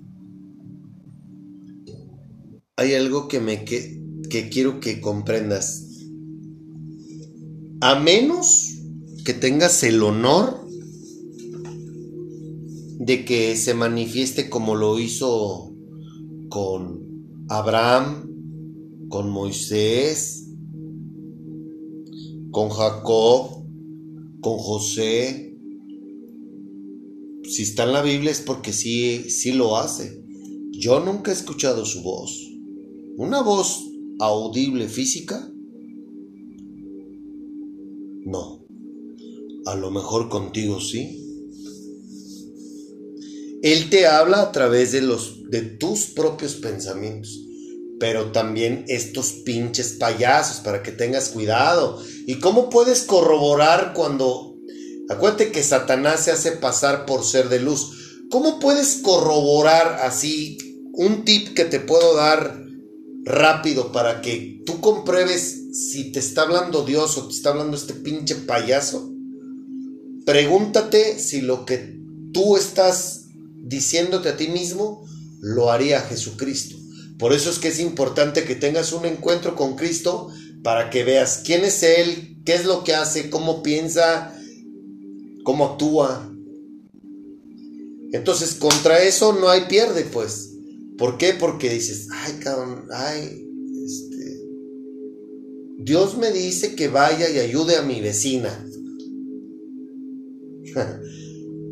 hay 2.77 2.95
algo 2.95 3.27
que 3.29 3.41
me 3.41 3.65
que, 3.65 4.01
que 4.29 4.49
quiero 4.51 4.81
que 4.81 5.01
comprendas. 5.01 5.87
A 7.81 7.99
menos 7.99 8.77
que 9.25 9.33
tengas 9.33 9.83
el 9.83 10.03
honor 10.03 10.67
de 12.99 13.25
que 13.25 13.57
se 13.57 13.73
manifieste 13.73 14.51
como 14.51 14.75
lo 14.75 14.99
hizo 14.99 15.75
con 16.51 17.00
Abraham, 17.53 19.09
con 19.09 19.29
Moisés, 19.29 20.49
con 22.53 22.69
Jacob, 22.69 23.67
con 24.41 24.57
José. 24.59 25.59
Si 27.43 27.63
está 27.63 27.83
en 27.83 27.93
la 27.93 28.03
Biblia 28.03 28.31
es 28.31 28.41
porque 28.41 28.73
sí, 28.73 29.29
sí 29.31 29.51
lo 29.51 29.77
hace. 29.77 30.25
Yo 30.71 31.01
nunca 31.01 31.33
he 31.33 31.35
escuchado 31.35 31.85
su 31.85 32.03
voz. 32.03 32.41
Una 33.17 33.43
voz 33.43 33.85
audible 34.21 34.87
física. 34.87 35.53
No. 38.27 38.65
A 39.67 39.75
lo 39.75 39.91
mejor 39.91 40.29
contigo 40.29 40.79
sí. 40.79 41.30
Él 43.63 43.91
te 43.91 44.07
habla 44.07 44.41
a 44.41 44.53
través 44.53 44.93
de 44.93 45.03
los 45.03 45.51
de 45.51 45.63
tus 45.63 46.07
propios 46.07 46.55
pensamientos, 46.55 47.41
pero 47.99 48.33
también 48.33 48.85
estos 48.89 49.33
pinches 49.45 49.93
payasos 49.99 50.61
para 50.61 50.83
que 50.83 50.93
tengas 50.93 51.29
cuidado. 51.29 52.03
¿Y 52.27 52.37
cómo 52.37 52.71
puedes 52.71 53.03
corroborar 53.03 53.93
cuando 53.93 54.57
acuérdate 55.11 55.51
que 55.51 55.63
Satanás 55.63 56.25
se 56.25 56.31
hace 56.31 56.53
pasar 56.53 57.05
por 57.05 57.25
ser 57.25 57.49
de 57.49 57.61
luz? 57.61 57.91
¿Cómo 58.31 58.61
puedes 58.61 59.01
corroborar 59.03 60.01
así 60.05 60.57
un 60.95 61.25
tip 61.25 61.53
que 61.55 61.65
te 61.65 61.81
puedo 61.81 62.15
dar 62.15 62.65
rápido 63.25 63.93
para 63.93 64.23
que 64.23 64.63
tú 64.65 64.81
compruebes 64.81 65.77
si 65.91 66.13
te 66.13 66.21
está 66.21 66.43
hablando 66.43 66.85
Dios 66.85 67.19
o 67.19 67.27
te 67.27 67.35
está 67.35 67.51
hablando 67.51 67.77
este 67.77 67.93
pinche 67.93 68.37
payaso? 68.37 69.13
Pregúntate 70.25 71.19
si 71.19 71.41
lo 71.43 71.67
que 71.67 71.99
tú 72.33 72.57
estás 72.57 73.20
diciéndote 73.63 74.29
a 74.29 74.37
ti 74.37 74.49
mismo, 74.49 75.07
lo 75.41 75.71
haría 75.71 76.01
Jesucristo. 76.01 76.77
Por 77.19 77.33
eso 77.33 77.51
es 77.51 77.59
que 77.59 77.69
es 77.69 77.81
importante 77.81 78.45
que 78.45 78.55
tengas 78.55 78.93
un 78.93 79.05
encuentro 79.05 79.55
con 79.55 79.77
Cristo 79.77 80.31
para 80.63 80.91
que 80.91 81.05
veas 81.05 81.43
quién 81.45 81.65
es 81.65 81.83
Él, 81.83 82.39
qué 82.45 82.55
es 82.55 82.65
lo 82.65 82.85
que 82.85 82.95
hace, 82.95 83.31
cómo 83.31 83.63
piensa, 83.63 84.35
cómo 85.45 85.67
actúa. 85.67 86.33
Entonces, 88.13 88.55
contra 88.55 89.03
eso 89.03 89.35
no 89.35 89.49
hay 89.49 89.63
pierde, 89.69 90.05
pues. 90.05 90.51
¿Por 90.99 91.19
qué? 91.19 91.35
Porque 91.35 91.71
dices, 91.71 92.09
ay, 92.11 92.41
cabrón, 92.41 92.87
ay, 92.93 93.47
este, 93.87 94.41
Dios 95.79 96.19
me 96.19 96.33
dice 96.33 96.75
que 96.75 96.89
vaya 96.89 97.29
y 97.31 97.39
ayude 97.39 97.77
a 97.77 97.83
mi 97.83 98.01
vecina. 98.01 98.67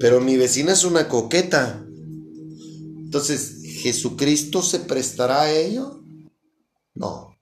Pero 0.00 0.20
mi 0.20 0.36
vecina 0.36 0.72
es 0.72 0.84
una 0.84 1.08
coqueta. 1.08 1.84
Entonces, 1.88 3.62
¿Jesucristo 3.64 4.62
se 4.62 4.80
prestará 4.80 5.42
a 5.42 5.50
ello? 5.52 6.02
No. 6.94 7.36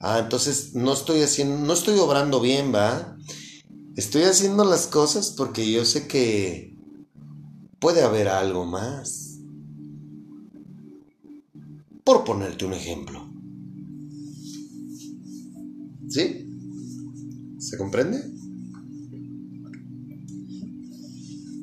Ah, 0.00 0.20
entonces 0.20 0.74
no 0.74 0.92
estoy 0.92 1.22
haciendo, 1.22 1.58
no 1.58 1.72
estoy 1.72 1.98
obrando 1.98 2.40
bien, 2.40 2.72
¿va? 2.72 3.16
Estoy 3.96 4.22
haciendo 4.22 4.64
las 4.64 4.86
cosas 4.86 5.32
porque 5.36 5.70
yo 5.70 5.84
sé 5.84 6.06
que 6.06 6.76
puede 7.80 8.02
haber 8.02 8.28
algo 8.28 8.64
más. 8.64 9.38
Por 12.04 12.24
ponerte 12.24 12.64
un 12.64 12.74
ejemplo. 12.74 13.28
¿Sí? 16.08 16.46
¿Se 17.58 17.76
comprende? 17.76 18.37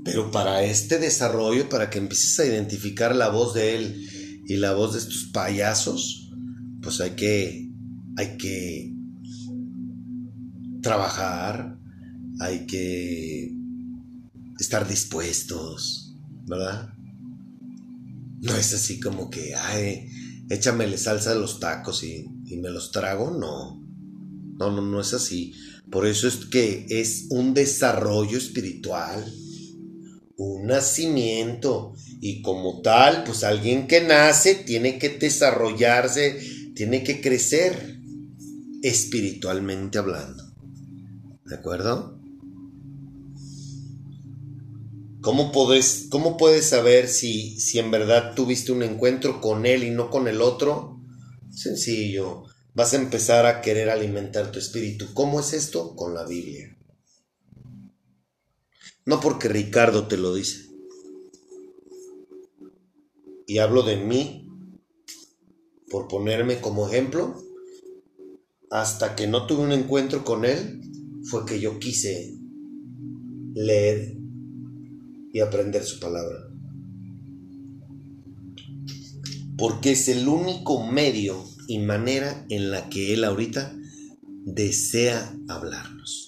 Pero 0.05 0.29
para 0.29 0.63
este 0.63 0.99
desarrollo, 0.99 1.67
para 1.67 1.89
que 1.89 1.97
empieces 1.97 2.39
a 2.39 2.45
identificar 2.45 3.15
la 3.15 3.29
voz 3.29 3.55
de 3.55 3.75
él 3.75 4.43
y 4.45 4.55
la 4.57 4.75
voz 4.75 4.93
de 4.93 4.99
estos 4.99 5.31
payasos, 5.33 6.31
pues 6.79 7.01
hay 7.01 7.15
que, 7.15 7.71
hay 8.15 8.37
que 8.37 8.93
trabajar, 10.83 11.79
hay 12.39 12.67
que 12.67 13.51
estar 14.59 14.87
dispuestos, 14.87 16.15
¿verdad? 16.45 16.93
No 18.41 18.55
es 18.55 18.75
así 18.75 18.99
como 18.99 19.31
que, 19.31 19.55
ay, 19.55 20.07
échamele 20.51 20.99
salsa 20.99 21.31
a 21.31 21.35
los 21.35 21.59
tacos 21.59 22.03
y, 22.03 22.27
y 22.45 22.57
me 22.57 22.69
los 22.69 22.91
trago, 22.91 23.31
no. 23.31 23.83
No, 24.59 24.71
no, 24.71 24.83
no 24.83 25.01
es 25.01 25.15
así. 25.15 25.55
Por 25.89 26.05
eso 26.05 26.27
es 26.27 26.45
que 26.45 26.85
es 26.89 27.25
un 27.31 27.55
desarrollo 27.55 28.37
espiritual 28.37 29.25
un 30.37 30.67
nacimiento 30.67 31.93
y 32.21 32.41
como 32.41 32.81
tal, 32.81 33.23
pues 33.23 33.43
alguien 33.43 33.87
que 33.87 34.01
nace 34.01 34.55
tiene 34.55 34.97
que 34.99 35.09
desarrollarse, 35.09 36.39
tiene 36.75 37.03
que 37.03 37.21
crecer 37.21 37.99
espiritualmente 38.83 39.97
hablando. 39.97 40.43
¿De 41.45 41.55
acuerdo? 41.55 42.19
¿Cómo 45.21 45.51
puedes, 45.51 46.07
cómo 46.11 46.37
puedes 46.37 46.65
saber 46.65 47.07
si, 47.07 47.59
si 47.59 47.79
en 47.79 47.89
verdad 47.89 48.35
tuviste 48.35 48.71
un 48.71 48.83
encuentro 48.83 49.41
con 49.41 49.65
él 49.65 49.83
y 49.83 49.89
no 49.89 50.11
con 50.11 50.27
el 50.27 50.41
otro? 50.41 50.99
Sencillo. 51.49 52.43
Vas 52.75 52.93
a 52.93 52.97
empezar 52.97 53.45
a 53.45 53.61
querer 53.61 53.89
alimentar 53.89 54.51
tu 54.51 54.59
espíritu. 54.59 55.13
¿Cómo 55.13 55.39
es 55.39 55.53
esto? 55.53 55.95
Con 55.95 56.13
la 56.13 56.25
Biblia. 56.25 56.74
No 59.05 59.19
porque 59.19 59.47
Ricardo 59.47 60.07
te 60.07 60.17
lo 60.17 60.33
dice. 60.33 60.65
y 63.47 63.59
hablo 63.59 63.83
de 63.83 63.97
mí, 63.97 64.49
por 65.89 66.07
ponerme 66.07 66.59
como 66.61 66.87
ejemplo, 66.87 67.41
hasta 68.71 69.15
que 69.15 69.27
no 69.27 69.45
tuve 69.45 69.63
un 69.63 69.71
encuentro 69.71 70.23
con 70.23 70.45
Él, 70.45 70.81
fue 71.23 71.45
que 71.45 71.59
yo 71.59 71.79
quise 71.79 72.35
leer 73.53 74.17
y 75.31 75.39
aprender 75.39 75.83
su 75.83 75.99
palabra. 75.99 76.49
Porque 79.57 79.91
es 79.91 80.09
el 80.09 80.27
único 80.27 80.85
medio 80.85 81.45
y 81.67 81.79
manera 81.79 82.45
en 82.49 82.71
la 82.71 82.89
que 82.89 83.13
Él 83.13 83.23
ahorita 83.23 83.73
desea 84.45 85.33
hablarnos. 85.47 86.24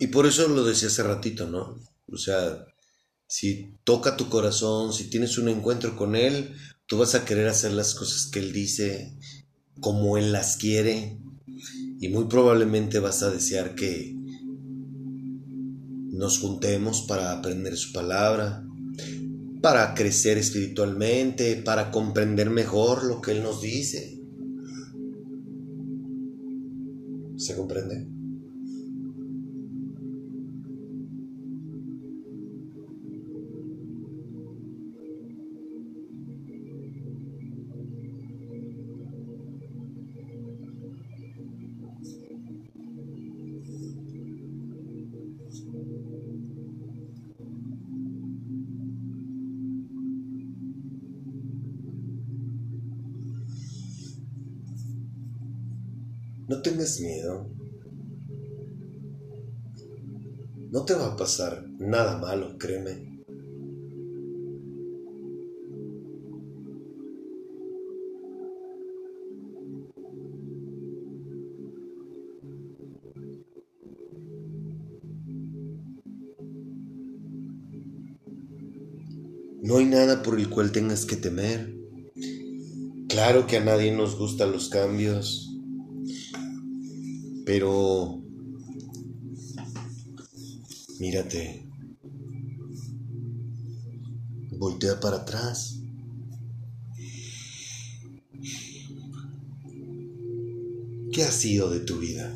Y 0.00 0.06
por 0.06 0.26
eso 0.26 0.48
lo 0.48 0.64
decía 0.64 0.88
hace 0.88 1.02
ratito, 1.02 1.46
¿no? 1.46 1.78
O 2.10 2.16
sea, 2.16 2.64
si 3.26 3.76
toca 3.84 4.16
tu 4.16 4.30
corazón, 4.30 4.94
si 4.94 5.10
tienes 5.10 5.36
un 5.36 5.50
encuentro 5.50 5.94
con 5.94 6.16
Él, 6.16 6.56
tú 6.86 6.96
vas 6.96 7.14
a 7.14 7.26
querer 7.26 7.48
hacer 7.48 7.72
las 7.72 7.94
cosas 7.94 8.26
que 8.26 8.38
Él 8.38 8.54
dice, 8.54 9.14
como 9.78 10.16
Él 10.16 10.32
las 10.32 10.56
quiere, 10.56 11.20
y 12.00 12.08
muy 12.08 12.24
probablemente 12.24 12.98
vas 12.98 13.22
a 13.22 13.30
desear 13.30 13.74
que 13.74 14.16
nos 16.12 16.38
juntemos 16.38 17.02
para 17.02 17.32
aprender 17.32 17.76
su 17.76 17.92
palabra, 17.92 18.66
para 19.60 19.92
crecer 19.92 20.38
espiritualmente, 20.38 21.56
para 21.56 21.90
comprender 21.90 22.48
mejor 22.48 23.04
lo 23.04 23.20
que 23.20 23.32
Él 23.32 23.42
nos 23.42 23.60
dice. 23.60 24.18
¿Se 27.36 27.54
comprende? 27.54 28.19
No 56.50 56.60
tengas 56.62 56.98
miedo. 56.98 57.48
No 60.72 60.84
te 60.84 60.94
va 60.94 61.12
a 61.12 61.16
pasar 61.16 61.64
nada 61.78 62.18
malo, 62.18 62.58
créeme. 62.58 63.22
No 79.62 79.76
hay 79.76 79.86
nada 79.86 80.24
por 80.24 80.36
el 80.40 80.50
cual 80.50 80.72
tengas 80.72 81.06
que 81.06 81.14
temer. 81.14 81.76
Claro 83.08 83.46
que 83.46 83.58
a 83.58 83.64
nadie 83.64 83.92
nos 83.92 84.18
gustan 84.18 84.50
los 84.50 84.68
cambios. 84.68 85.49
Pero 87.52 88.22
mírate, 91.00 91.68
voltea 94.52 95.00
para 95.00 95.16
atrás. 95.16 95.80
¿Qué 101.12 101.24
ha 101.24 101.32
sido 101.32 101.70
de 101.70 101.80
tu 101.80 101.98
vida? 101.98 102.32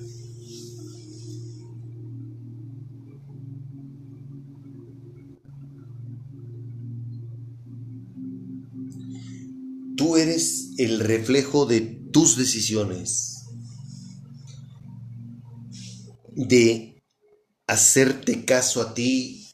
Tú 9.96 10.16
eres 10.16 10.72
el 10.78 10.98
reflejo 10.98 11.66
de 11.66 11.82
tus 12.10 12.36
decisiones 12.36 13.33
de 16.36 17.02
hacerte 17.66 18.44
caso 18.44 18.80
a 18.80 18.94
ti, 18.94 19.48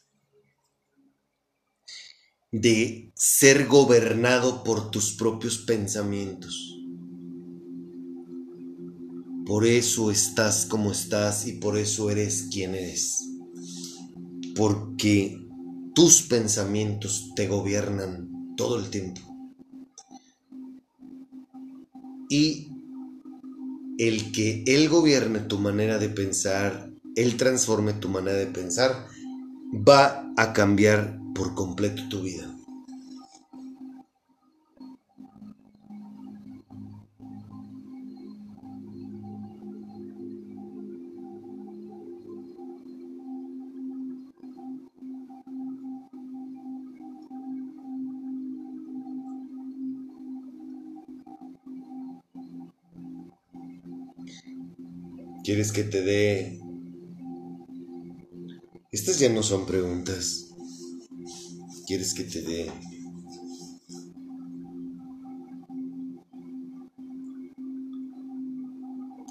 de 2.51 3.11
ser 3.15 3.67
gobernado 3.67 4.63
por 4.63 4.91
tus 4.91 5.13
propios 5.13 5.59
pensamientos. 5.59 6.77
Por 9.45 9.65
eso 9.65 10.11
estás 10.11 10.65
como 10.65 10.91
estás 10.91 11.47
y 11.47 11.53
por 11.53 11.77
eso 11.77 12.09
eres 12.09 12.47
quien 12.51 12.75
eres. 12.75 13.27
Porque 14.55 15.41
tus 15.95 16.21
pensamientos 16.23 17.31
te 17.35 17.47
gobiernan 17.47 18.55
todo 18.55 18.79
el 18.79 18.89
tiempo. 18.89 19.21
Y 22.29 22.70
el 24.07 24.31
que 24.31 24.63
Él 24.65 24.89
gobierne 24.89 25.39
tu 25.41 25.59
manera 25.59 25.99
de 25.99 26.09
pensar, 26.09 26.89
Él 27.15 27.37
transforme 27.37 27.93
tu 27.93 28.09
manera 28.09 28.35
de 28.35 28.47
pensar, 28.47 29.05
va 29.87 30.33
a 30.37 30.53
cambiar 30.53 31.19
por 31.35 31.53
completo 31.53 32.01
tu 32.09 32.23
vida. 32.23 32.51
¿Quieres 55.43 55.71
que 55.71 55.83
te 55.83 56.03
dé... 56.03 56.59
Estas 58.91 59.19
ya 59.19 59.27
no 59.27 59.41
son 59.41 59.65
preguntas. 59.65 60.53
¿Quieres 61.87 62.13
que 62.13 62.23
te 62.25 62.43
dé... 62.43 62.71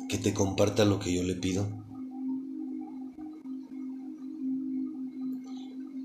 Que 0.08 0.18
te 0.18 0.34
comparta 0.34 0.84
lo 0.84 0.98
que 0.98 1.14
yo 1.14 1.22
le 1.22 1.36
pido? 1.36 1.68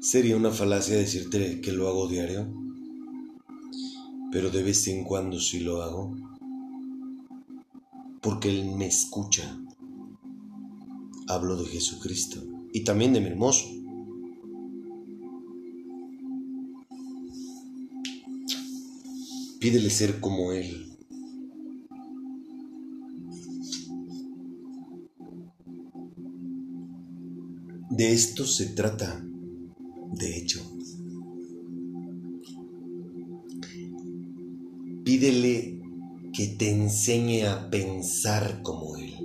Sería 0.01 0.37
una 0.37 0.51
falacia 0.51 0.97
decirte 0.97 1.61
que 1.61 1.71
lo 1.71 1.87
hago 1.87 2.07
diario, 2.07 2.47
pero 4.31 4.51
de 4.51 4.61
vez 4.61 4.87
en 4.87 5.03
cuando 5.03 5.39
sí 5.39 5.61
lo 5.61 5.81
hago, 5.81 6.15
porque 8.21 8.49
Él 8.49 8.75
me 8.75 8.85
escucha 8.85 9.64
hablo 11.27 11.57
de 11.57 11.65
Jesucristo 11.65 12.43
y 12.73 12.83
también 12.83 13.13
de 13.13 13.21
mi 13.21 13.27
hermoso. 13.27 13.65
Pídele 19.59 19.89
ser 19.89 20.19
como 20.19 20.51
Él. 20.51 20.91
De 27.89 28.11
esto 28.11 28.45
se 28.45 28.67
trata, 28.67 29.25
de 30.11 30.37
hecho. 30.37 30.59
Pídele 35.03 35.81
que 36.33 36.47
te 36.47 36.71
enseñe 36.71 37.45
a 37.45 37.69
pensar 37.69 38.61
como 38.61 38.97
Él. 38.97 39.24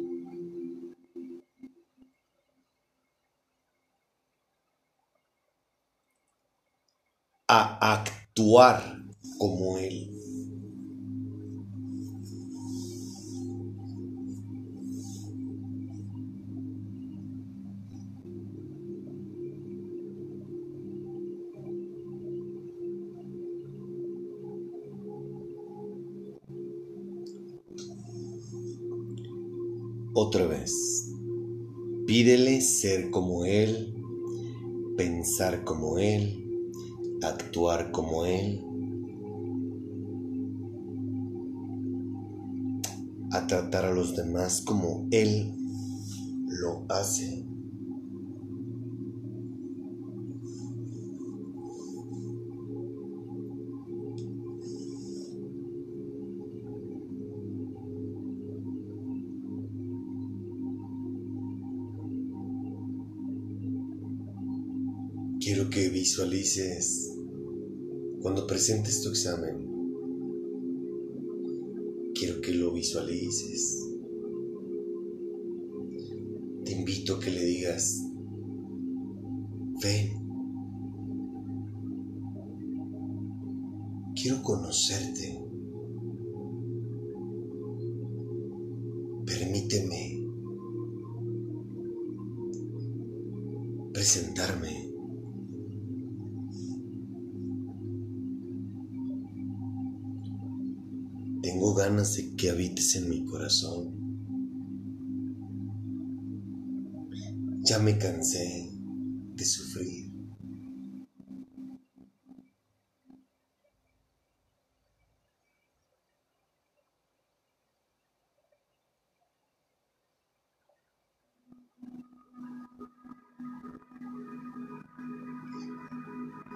Actuar 7.80 9.04
como 9.38 9.78
Él. 9.78 10.10
Otra 30.12 30.46
vez, 30.46 31.10
Pídele 32.10 32.60
ser 32.60 33.08
como 33.12 33.44
Él, 33.44 33.94
pensar 34.96 35.62
como 35.62 35.96
Él, 35.98 36.39
actuar 37.22 37.90
como 37.90 38.24
Él, 38.26 38.64
a 43.33 43.46
tratar 43.46 43.85
a 43.85 43.92
los 43.92 44.16
demás 44.16 44.62
como 44.62 45.06
Él 45.11 45.54
lo 46.48 46.85
hace. 46.88 47.49
Visualices 66.10 67.16
cuando 68.20 68.44
presentes 68.44 69.00
tu 69.00 69.10
examen. 69.10 69.70
Quiero 72.14 72.40
que 72.40 72.52
lo 72.52 72.72
visualices. 72.72 73.88
Te 76.64 76.72
invito 76.72 77.14
a 77.14 77.20
que 77.20 77.30
le 77.30 77.44
digas, 77.44 78.02
ven. 79.80 80.18
Quiero 84.20 84.42
conocerte. 84.42 85.38
Permíteme 89.24 90.26
presentarme. 93.92 94.80
Que 102.36 102.48
habites 102.48 102.96
en 102.96 103.11
mi 103.11 103.24
corazón. 103.26 103.92
Ya 107.62 107.78
me 107.78 107.98
cansé 107.98 108.70
de 109.34 109.44
sufrir. 109.44 110.11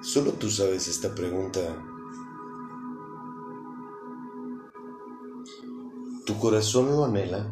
Solo 0.03 0.32
tú 0.32 0.51
sabes 0.51 0.88
esta 0.88 1.14
pregunta 1.14 1.93
corazón 6.45 6.90
lo 6.90 7.07
anhela? 7.07 7.51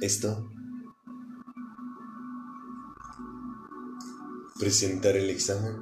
Esto. 0.00 0.50
Presentar 4.58 5.14
el 5.16 5.28
examen. 5.28 5.76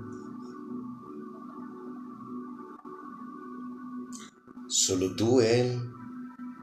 Solo 4.66 5.14
tú, 5.14 5.40
él. 5.40 5.80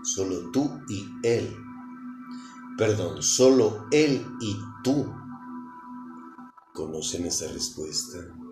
Solo 0.03 0.51
tú 0.51 0.69
y 0.89 1.07
él. 1.23 1.55
Perdón, 2.77 3.23
solo 3.23 3.85
él 3.91 4.27
y 4.41 4.57
tú 4.83 5.09
conocen 6.73 7.23
esa 7.25 7.47
respuesta. 7.53 8.42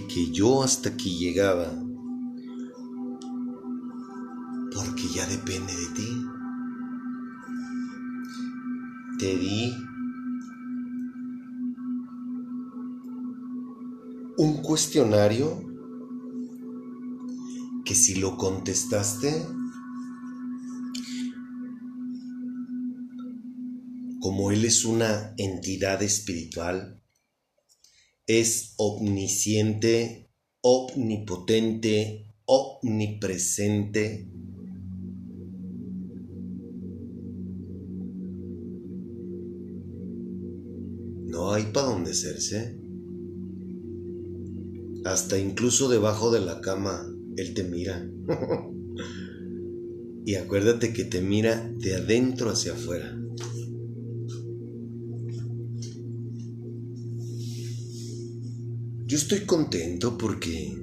Que 0.00 0.30
yo 0.32 0.62
hasta 0.62 0.90
aquí 0.90 1.18
llegaba 1.18 1.72
porque 4.74 5.08
ya 5.14 5.26
depende 5.26 5.72
de 5.74 5.86
ti. 5.94 6.26
Te 9.18 9.36
di 9.36 9.72
un 14.36 14.62
cuestionario 14.62 15.62
que 17.84 17.94
si 17.94 18.16
lo 18.16 18.36
contestaste, 18.36 19.46
como 24.20 24.50
Él 24.50 24.64
es 24.64 24.84
una 24.84 25.34
entidad 25.36 26.02
espiritual, 26.02 27.03
es 28.26 28.74
omnisciente, 28.76 30.30
omnipotente, 30.60 32.34
omnipresente. 32.46 34.28
No 41.26 41.52
hay 41.52 41.64
para 41.72 41.88
dónde 41.88 42.12
hacerse. 42.12 42.78
Hasta 45.04 45.38
incluso 45.38 45.88
debajo 45.88 46.30
de 46.30 46.40
la 46.40 46.60
cama 46.60 47.06
Él 47.36 47.52
te 47.52 47.64
mira. 47.64 48.08
y 50.24 50.36
acuérdate 50.36 50.94
que 50.94 51.04
te 51.04 51.20
mira 51.20 51.70
de 51.76 51.96
adentro 51.96 52.50
hacia 52.50 52.72
afuera. 52.72 53.18
Yo 59.14 59.18
estoy 59.18 59.46
contento 59.46 60.18
porque 60.18 60.76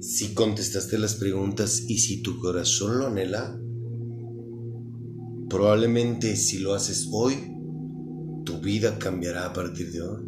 si 0.00 0.34
contestaste 0.34 0.98
las 0.98 1.14
preguntas 1.14 1.84
y 1.86 1.98
si 1.98 2.22
tu 2.22 2.40
corazón 2.40 2.98
lo 2.98 3.06
anhela, 3.06 3.56
probablemente 5.48 6.34
si 6.34 6.58
lo 6.58 6.74
haces 6.74 7.08
hoy, 7.12 7.36
tu 8.44 8.58
vida 8.58 8.98
cambiará 8.98 9.46
a 9.46 9.52
partir 9.52 9.92
de 9.92 10.02
hoy. 10.02 10.24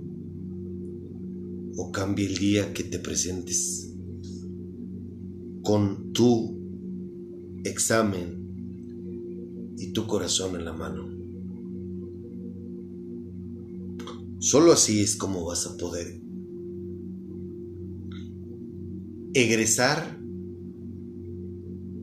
O 1.77 1.91
cambie 1.91 2.27
el 2.27 2.39
día 2.39 2.73
que 2.73 2.85
te 2.85 3.01
presentes 3.01 3.93
con 5.61 6.13
tu 6.13 6.57
examen 7.65 9.75
y 9.77 9.93
tu 9.93 10.07
corazón 10.07 10.55
en 10.55 10.65
la 10.65 10.73
mano. 10.73 11.16
Solo 14.47 14.71
así 14.71 15.01
es 15.01 15.17
como 15.17 15.45
vas 15.45 15.67
a 15.67 15.77
poder 15.77 16.21
egresar, 19.35 20.21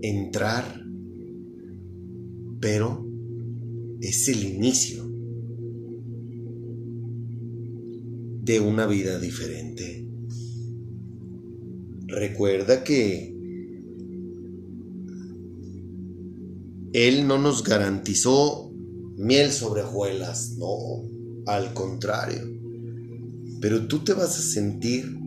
entrar, 0.01 0.85
pero 2.59 3.07
es 4.01 4.27
el 4.27 4.43
inicio 4.43 5.09
de 8.41 8.59
una 8.59 8.87
vida 8.87 9.19
diferente. 9.19 10.05
Recuerda 12.07 12.83
que 12.83 13.33
Él 16.91 17.25
no 17.25 17.37
nos 17.37 17.63
garantizó 17.63 18.69
miel 19.15 19.49
sobre 19.53 19.83
hojuelas, 19.83 20.57
no 20.57 21.12
al 21.45 21.73
contrario. 21.73 22.41
Pero 23.59 23.87
tú 23.87 24.03
te 24.03 24.13
vas 24.13 24.37
a 24.37 24.41
sentir 24.41 25.17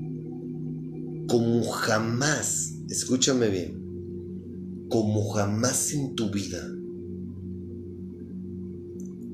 como 1.29 1.65
jamás, 1.65 2.73
escúchame 2.89 3.49
bien, 3.49 4.87
como 4.89 5.31
jamás 5.31 5.93
en 5.93 6.15
tu 6.15 6.31
vida 6.31 6.63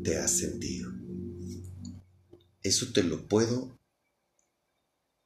te 0.03 0.17
has 0.17 0.31
sentido. 0.33 0.91
Eso 2.63 2.87
te 2.93 3.03
lo 3.03 3.27
puedo 3.29 3.79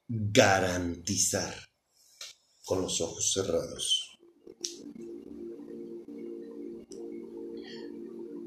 garantizar 0.08 1.54
con 2.64 2.82
los 2.82 3.00
ojos 3.00 3.32
cerrados. 3.32 4.16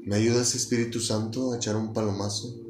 ¿Me 0.04 0.16
ayudas, 0.16 0.54
Espíritu 0.54 0.98
Santo, 1.00 1.52
a 1.52 1.56
echar 1.56 1.76
un 1.76 1.92
palomazo? 1.92 2.69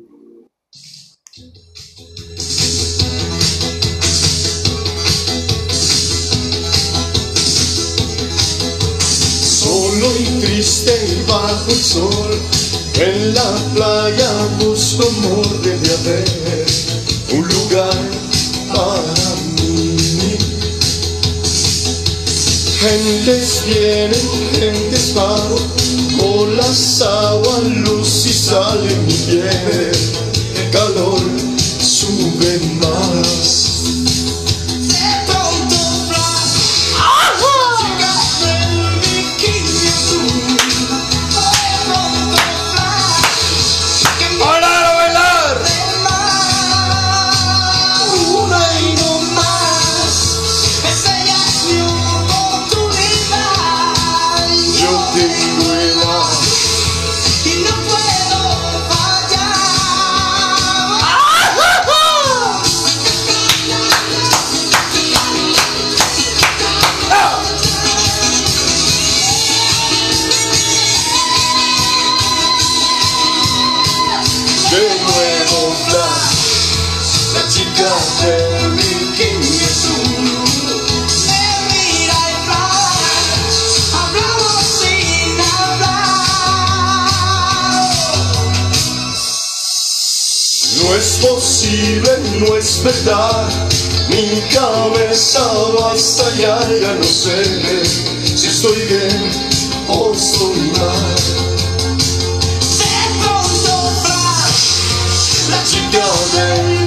Bajo 11.61 11.71
el 11.71 11.83
sol, 11.83 12.41
en 12.95 13.35
la 13.35 13.55
playa 13.75 14.31
busco 14.61 15.07
amor 15.07 15.63
de 15.63 15.73
haber 15.73 16.67
un 17.33 17.49
lugar 17.49 18.11
para 18.69 19.35
mí. 19.57 19.97
Gentes 22.81 23.63
vienen, 23.67 24.13
gentes 24.53 25.15
van, 25.15 26.19
con 26.19 26.57
las 26.57 27.03
aguas, 27.03 27.63
luz 27.65 28.27
y 28.27 28.33
sale 28.33 28.97
mi 29.07 29.13
piel, 29.13 29.93
el 30.57 30.71
calor 30.71 31.21
sube 31.79 32.61
más. 32.81 33.70
No 92.39 92.57
es. 92.57 92.83
Mi 94.09 94.41
cabeza 94.53 95.41
va 95.79 95.93
a 95.93 95.95
estallar, 95.95 96.81
ya 96.81 96.95
no 96.95 97.05
sé 97.05 97.45
si 98.25 98.47
estoy 98.47 98.77
bien 98.87 99.31
o 99.89 100.13
estoy 100.13 100.73
mal. 100.79 101.15
De 102.79 102.95
pronto 103.21 103.93
flash, 104.03 105.51
la 105.51 105.63
chica 105.65 106.07
del 106.35 106.80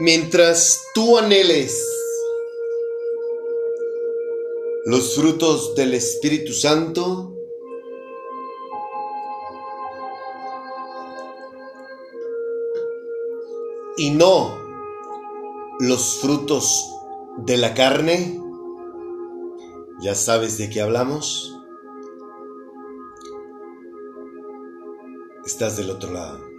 Mientras 0.00 0.82
tú 0.94 1.18
anheles 1.18 1.86
los 4.86 5.14
frutos 5.14 5.74
del 5.74 5.92
Espíritu 5.92 6.54
Santo, 6.54 7.36
y 13.98 14.08
no 14.08 14.58
los 15.80 16.18
frutos 16.22 16.82
de 17.36 17.58
la 17.58 17.74
carne, 17.74 18.40
ya 20.00 20.14
sabes 20.14 20.56
de 20.56 20.70
qué 20.70 20.80
hablamos, 20.80 21.54
estás 25.44 25.76
del 25.76 25.90
otro 25.90 26.10
lado. 26.10 26.49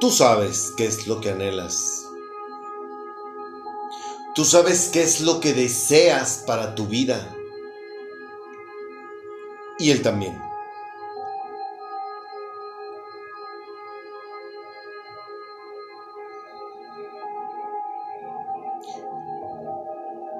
Tú 0.00 0.10
sabes 0.10 0.72
qué 0.76 0.86
es 0.86 1.06
lo 1.06 1.20
que 1.20 1.30
anhelas. 1.30 2.04
Tú 4.34 4.44
sabes 4.44 4.90
qué 4.92 5.02
es 5.02 5.20
lo 5.20 5.38
que 5.38 5.52
deseas 5.52 6.42
para 6.46 6.74
tu 6.74 6.86
vida. 6.86 7.34
Y 9.78 9.90
Él 9.90 10.02
también. 10.02 10.40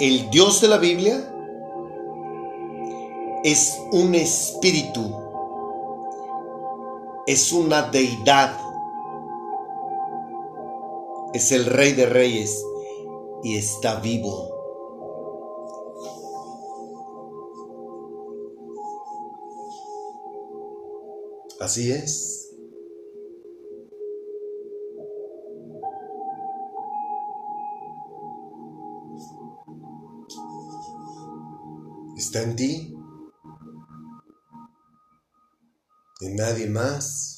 El 0.00 0.28
Dios 0.30 0.60
de 0.60 0.68
la 0.68 0.78
Biblia 0.78 1.22
es 3.44 3.78
un 3.92 4.14
espíritu, 4.16 5.14
es 7.28 7.52
una 7.52 7.82
deidad 7.82 8.63
es 11.34 11.50
el 11.50 11.66
rey 11.66 11.92
de 11.92 12.06
reyes 12.06 12.64
y 13.42 13.56
está 13.56 13.96
vivo. 13.96 14.54
Así 21.60 21.90
es. 21.90 22.54
Está 32.16 32.42
en 32.42 32.56
ti. 32.56 32.94
En 36.20 36.36
nadie 36.36 36.68
más. 36.68 37.33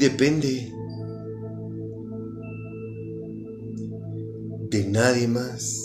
depende 0.00 0.72
de 4.70 4.84
nadie 4.88 5.28
más. 5.28 5.76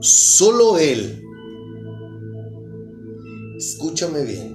Solo 0.00 0.78
Él. 0.78 1.22
Escúchame 3.56 4.24
bien. 4.24 4.51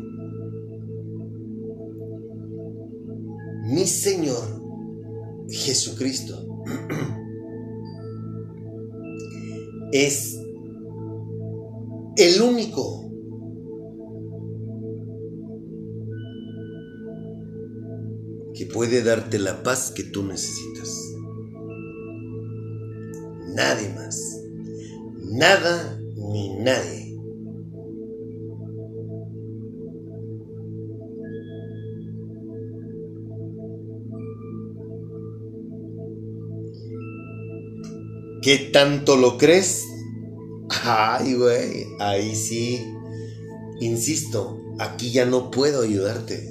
Es 10.05 10.39
el 12.17 12.41
único 12.41 13.09
que 18.53 18.65
puede 18.67 19.03
darte 19.03 19.39
la 19.39 19.63
paz 19.63 19.91
que 19.95 20.03
tú 20.03 20.23
necesitas. 20.23 21.15
Nadie 23.55 23.89
más. 23.95 24.43
Nada 25.31 25.99
ni 26.15 26.57
nadie. 26.59 27.07
¿Qué 38.43 38.69
tanto 38.71 39.17
lo 39.17 39.37
crees? 39.37 39.86
Ay, 40.89 41.33
güey, 41.33 41.85
ahí 41.99 42.33
sí. 42.33 42.81
Insisto, 43.81 44.57
aquí 44.79 45.11
ya 45.11 45.25
no 45.25 45.51
puedo 45.51 45.81
ayudarte. 45.81 46.49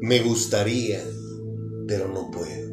Me 0.00 0.20
gustaría, 0.20 1.02
pero 1.88 2.06
no 2.06 2.30
puedo. 2.30 2.70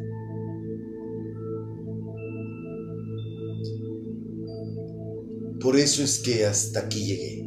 Por 5.60 5.76
eso 5.76 6.03
es 6.03 6.20
que 6.20 6.45
hasta 6.45 6.82
aquí 6.82 7.03
llegué. 7.03 7.47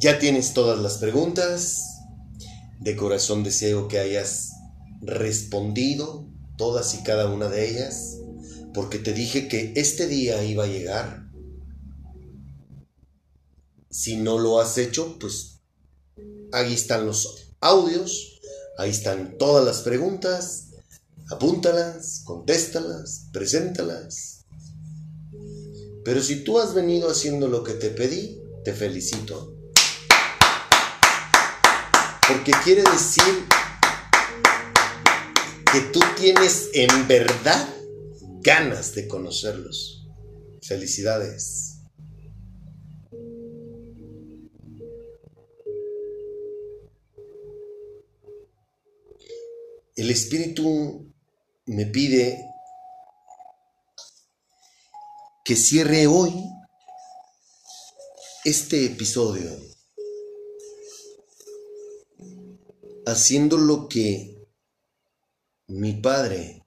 Ya 0.00 0.18
tienes 0.18 0.54
todas 0.54 0.78
las 0.78 0.96
preguntas. 0.96 1.98
De 2.80 2.96
corazón 2.96 3.44
deseo 3.44 3.86
que 3.86 3.98
hayas 3.98 4.52
respondido 5.02 6.26
todas 6.56 6.94
y 6.94 7.02
cada 7.02 7.30
una 7.30 7.50
de 7.50 7.68
ellas, 7.68 8.16
porque 8.72 8.98
te 8.98 9.12
dije 9.12 9.46
que 9.46 9.74
este 9.76 10.06
día 10.06 10.42
iba 10.42 10.64
a 10.64 10.68
llegar. 10.68 11.30
Si 13.90 14.16
no 14.16 14.38
lo 14.38 14.58
has 14.58 14.78
hecho, 14.78 15.18
pues 15.18 15.60
ahí 16.52 16.72
están 16.72 17.04
los 17.04 17.52
audios, 17.60 18.40
ahí 18.78 18.88
están 18.88 19.36
todas 19.36 19.66
las 19.66 19.82
preguntas. 19.82 20.68
Apúntalas, 21.30 22.22
contéstalas, 22.24 23.26
preséntalas. 23.34 24.46
Pero 26.06 26.22
si 26.22 26.42
tú 26.42 26.58
has 26.58 26.72
venido 26.72 27.10
haciendo 27.10 27.48
lo 27.48 27.62
que 27.62 27.74
te 27.74 27.90
pedí, 27.90 28.40
te 28.64 28.72
felicito. 28.72 29.59
Porque 32.32 32.52
quiere 32.62 32.82
decir 32.82 33.24
que 35.72 35.80
tú 35.92 35.98
tienes 36.16 36.70
en 36.74 37.08
verdad 37.08 37.68
ganas 38.40 38.94
de 38.94 39.08
conocerlos. 39.08 40.06
Felicidades. 40.62 41.78
El 49.96 50.10
Espíritu 50.10 51.12
me 51.66 51.86
pide 51.86 52.38
que 55.44 55.56
cierre 55.56 56.06
hoy 56.06 56.32
este 58.44 58.86
episodio 58.86 59.79
haciendo 63.10 63.56
lo 63.58 63.88
que 63.88 64.48
mi 65.68 65.94
padre 65.94 66.64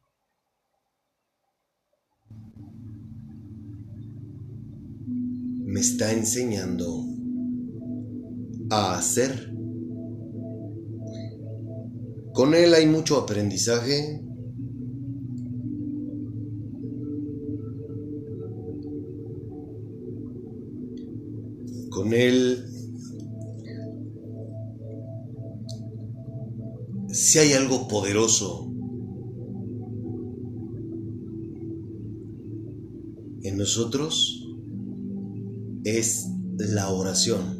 me 5.74 5.80
está 5.80 6.12
enseñando 6.12 7.06
a 8.70 8.98
hacer. 8.98 9.52
Con 12.34 12.54
él 12.54 12.74
hay 12.74 12.88
mucho 12.88 13.18
aprendizaje. 13.18 14.22
Con 21.90 22.14
él 22.14 22.73
si 27.34 27.40
hay 27.40 27.54
algo 27.54 27.88
poderoso 27.88 28.72
en 33.42 33.58
nosotros, 33.58 34.48
es 35.84 36.30
la 36.60 36.92
oración. 36.92 37.60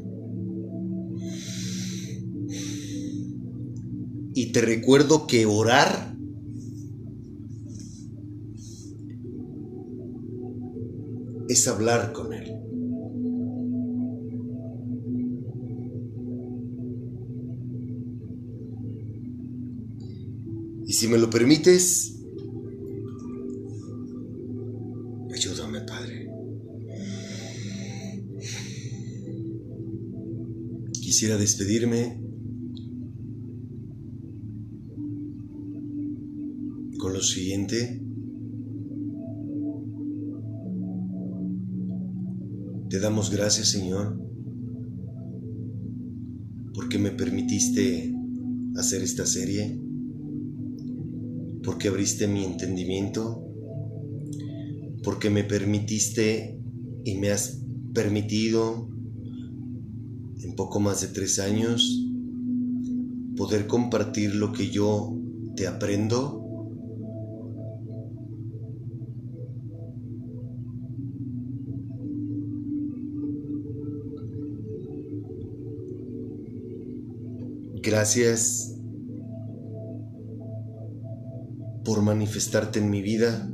Y 4.36 4.52
te 4.52 4.62
recuerdo 4.62 5.26
que 5.26 5.48
orar 5.48 6.20
es 11.50 11.68
hablar 11.68 12.14
con 12.14 12.32
Él. 12.34 12.53
Si 21.04 21.10
me 21.10 21.18
lo 21.18 21.30
permites, 21.30 22.18
ayúdame, 25.34 25.82
Padre. 25.82 26.30
Quisiera 30.94 31.36
despedirme 31.36 32.22
con 36.98 37.12
lo 37.12 37.22
siguiente. 37.22 38.02
Te 42.88 43.00
damos 43.02 43.30
gracias, 43.30 43.72
Señor, 43.72 44.18
porque 46.74 46.98
me 46.98 47.12
permitiste 47.12 48.16
hacer 48.78 49.02
esta 49.02 49.26
serie 49.26 49.84
porque 51.64 51.88
abriste 51.88 52.28
mi 52.28 52.44
entendimiento, 52.44 53.42
porque 55.04 55.30
me 55.30 55.44
permitiste 55.44 56.60
y 57.04 57.16
me 57.16 57.32
has 57.32 57.64
permitido 57.94 58.90
en 60.42 60.56
poco 60.56 60.80
más 60.80 61.02
de 61.02 61.08
tres 61.08 61.40
años 61.40 62.04
poder 63.36 63.68
compartir 63.68 64.36
lo 64.36 64.52
que 64.52 64.70
yo 64.70 65.18
te 65.56 65.68
aprendo. 65.68 66.40
Gracias 77.82 78.73
por 81.84 82.02
manifestarte 82.02 82.80
en 82.80 82.90
mi 82.90 83.02
vida. 83.02 83.50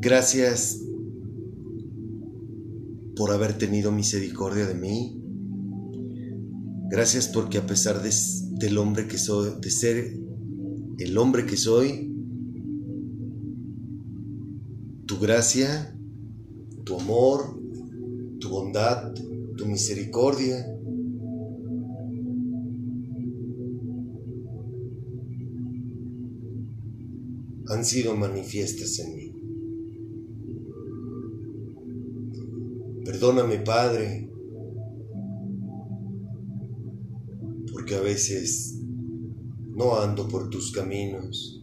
Gracias 0.00 0.80
por 3.16 3.32
haber 3.32 3.58
tenido 3.58 3.90
misericordia 3.90 4.66
de 4.66 4.74
mí. 4.74 5.20
Gracias 6.90 7.28
porque 7.28 7.58
a 7.58 7.66
pesar 7.66 8.02
de, 8.02 8.10
del 8.58 8.78
hombre 8.78 9.08
que 9.08 9.18
soy, 9.18 9.60
de 9.60 9.70
ser 9.70 10.18
el 10.98 11.18
hombre 11.18 11.46
que 11.46 11.56
soy, 11.56 12.14
tu 15.06 15.18
gracia, 15.18 15.94
tu 16.84 16.98
amor, 16.98 17.60
tu 18.38 18.48
bondad, 18.48 19.12
tu 19.56 19.66
misericordia, 19.66 20.77
han 27.68 27.84
sido 27.84 28.16
manifiestas 28.16 28.98
en 28.98 29.14
mí. 29.14 29.34
Perdóname, 33.04 33.58
Padre, 33.58 34.28
porque 37.72 37.94
a 37.94 38.00
veces 38.00 38.78
no 39.74 39.98
ando 40.00 40.28
por 40.28 40.50
tus 40.50 40.72
caminos. 40.72 41.62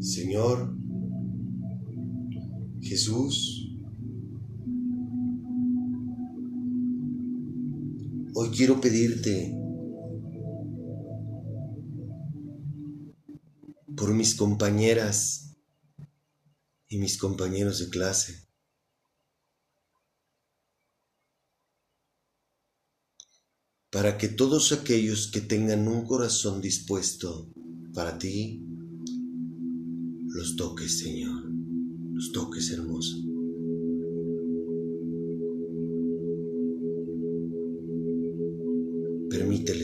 Señor 0.00 0.74
Jesús, 2.80 3.57
quiero 8.50 8.80
pedirte 8.80 9.54
por 13.96 14.14
mis 14.14 14.34
compañeras 14.34 15.56
y 16.88 16.98
mis 16.98 17.18
compañeros 17.18 17.80
de 17.80 17.90
clase. 17.90 18.48
Para 23.90 24.18
que 24.18 24.28
todos 24.28 24.72
aquellos 24.72 25.30
que 25.30 25.40
tengan 25.40 25.88
un 25.88 26.04
corazón 26.04 26.60
dispuesto 26.60 27.50
para 27.94 28.18
ti, 28.18 28.62
los 30.26 30.56
toques, 30.56 30.98
Señor, 30.98 31.50
los 32.12 32.32
toques, 32.32 32.70
hermoso. 32.70 33.27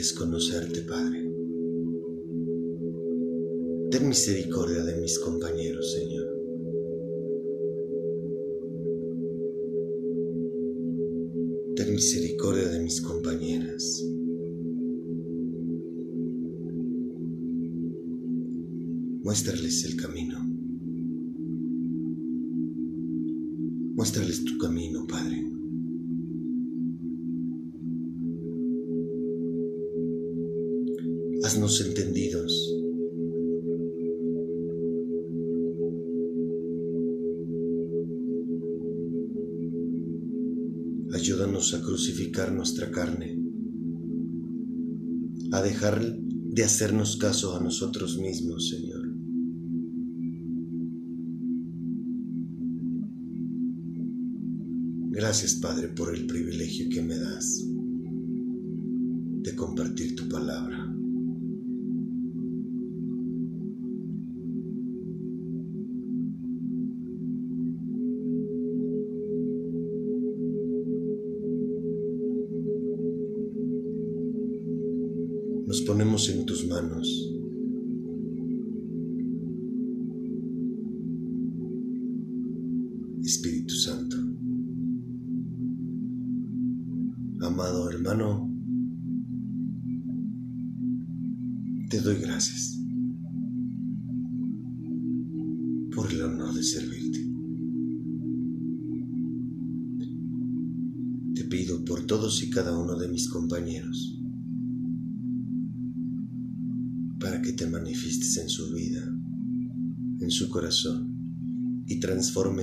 Permíteles 0.05 0.13
conocerte, 0.13 0.83
Padre. 0.83 1.31
Ten 3.91 4.07
misericordia 4.07 4.83
de 4.83 5.01
mis 5.01 5.19
compañeros, 5.19 5.93
Señor. 5.93 6.27
Ten 11.77 11.95
misericordia 11.95 12.69
de 12.69 12.81
mis 12.81 13.01
compañeras. 13.01 14.05
Muéstrales 19.23 19.85
el 19.87 19.97
camino. 19.97 20.39
Muéstrales 23.95 24.45
tu 24.45 24.59
camino, 24.59 25.07
Padre. 25.07 25.54
Entendidos. 31.81 32.73
Ayúdanos 41.13 41.75
a 41.75 41.81
crucificar 41.81 42.53
nuestra 42.53 42.91
carne, 42.91 43.39
a 45.53 45.63
dejar 45.63 46.17
de 46.17 46.63
hacernos 46.63 47.17
caso 47.17 47.57
a 47.57 47.61
nosotros 47.61 48.19
mismos, 48.19 48.69
Señor. 48.69 49.09
Gracias, 55.11 55.55
Padre, 55.55 55.89
por 55.89 56.15
el 56.15 56.27
privilegio 56.27 56.89
que 56.89 57.03
me 57.03 57.17
das 57.17 57.74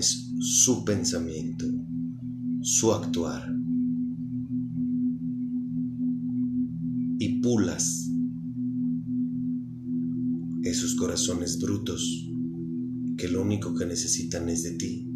su 0.01 0.83
pensamiento, 0.83 1.65
su 2.61 2.91
actuar 2.91 3.53
y 7.19 7.41
pulas 7.41 8.09
esos 10.63 10.95
corazones 10.95 11.59
brutos 11.59 12.29
que 13.17 13.27
lo 13.27 13.41
único 13.41 13.73
que 13.73 13.85
necesitan 13.85 14.49
es 14.49 14.63
de 14.63 14.71
ti 14.71 15.07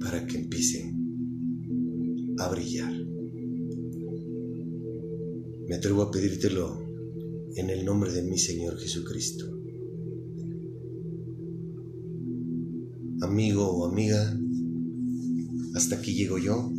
para 0.00 0.26
que 0.26 0.38
empiecen 0.38 2.34
a 2.38 2.48
brillar. 2.48 2.92
Me 5.68 5.76
atrevo 5.76 6.02
a 6.02 6.10
pedírtelo 6.10 6.82
en 7.56 7.70
el 7.70 7.84
nombre 7.84 8.12
de 8.12 8.22
mi 8.22 8.38
Señor 8.38 8.78
Jesucristo. 8.78 9.61
Amigo 13.32 13.66
o 13.66 13.86
amiga, 13.86 14.38
hasta 15.74 15.96
aquí 15.96 16.12
llego 16.12 16.36
yo. 16.36 16.70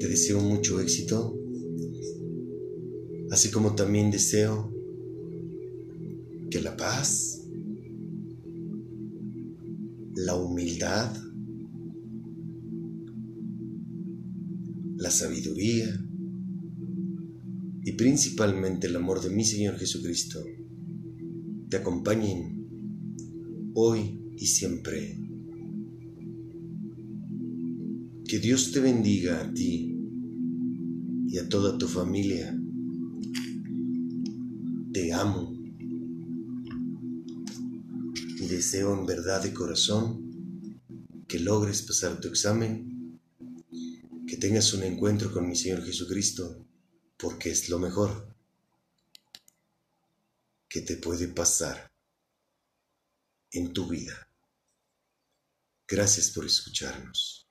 Te 0.00 0.08
deseo 0.08 0.40
mucho 0.40 0.80
éxito 0.80 1.38
así 3.30 3.52
como 3.52 3.76
también 3.76 4.10
deseo 4.10 4.74
que 6.50 6.60
la 6.60 6.76
paz, 6.76 7.46
la 10.16 10.34
humildad, 10.34 11.16
la 14.96 15.12
sabiduría 15.12 15.96
y 17.84 17.92
principalmente 17.92 18.88
el 18.88 18.96
amor 18.96 19.22
de 19.22 19.30
mi 19.30 19.44
Señor 19.44 19.76
Jesucristo 19.78 20.42
te 21.68 21.76
acompañen 21.76 22.66
hoy 23.74 24.20
y 24.36 24.46
siempre. 24.48 25.25
Que 28.28 28.40
Dios 28.40 28.72
te 28.72 28.80
bendiga 28.80 29.40
a 29.40 29.54
ti 29.54 29.96
y 31.28 31.38
a 31.38 31.48
toda 31.48 31.78
tu 31.78 31.86
familia 31.86 32.58
te 34.92 35.12
amo 35.12 35.54
y 38.14 38.46
deseo 38.48 38.98
en 38.98 39.06
verdad 39.06 39.44
de 39.44 39.52
corazón 39.52 40.80
que 41.28 41.38
logres 41.38 41.82
pasar 41.82 42.18
tu 42.18 42.26
examen, 42.26 43.20
que 44.26 44.36
tengas 44.36 44.74
un 44.74 44.82
encuentro 44.82 45.32
con 45.32 45.48
mi 45.48 45.54
Señor 45.54 45.84
Jesucristo, 45.84 46.66
porque 47.16 47.50
es 47.50 47.68
lo 47.68 47.78
mejor 47.78 48.34
que 50.68 50.80
te 50.80 50.96
puede 50.96 51.28
pasar 51.28 51.92
en 53.52 53.72
tu 53.72 53.86
vida. 53.86 54.28
Gracias 55.86 56.30
por 56.30 56.44
escucharnos. 56.44 57.45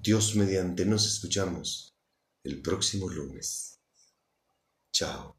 Dios 0.00 0.36
mediante 0.36 0.84
nos 0.84 1.06
escuchamos 1.06 1.96
el 2.44 2.62
próximo 2.62 3.08
lunes. 3.08 3.80
Chao. 4.92 5.37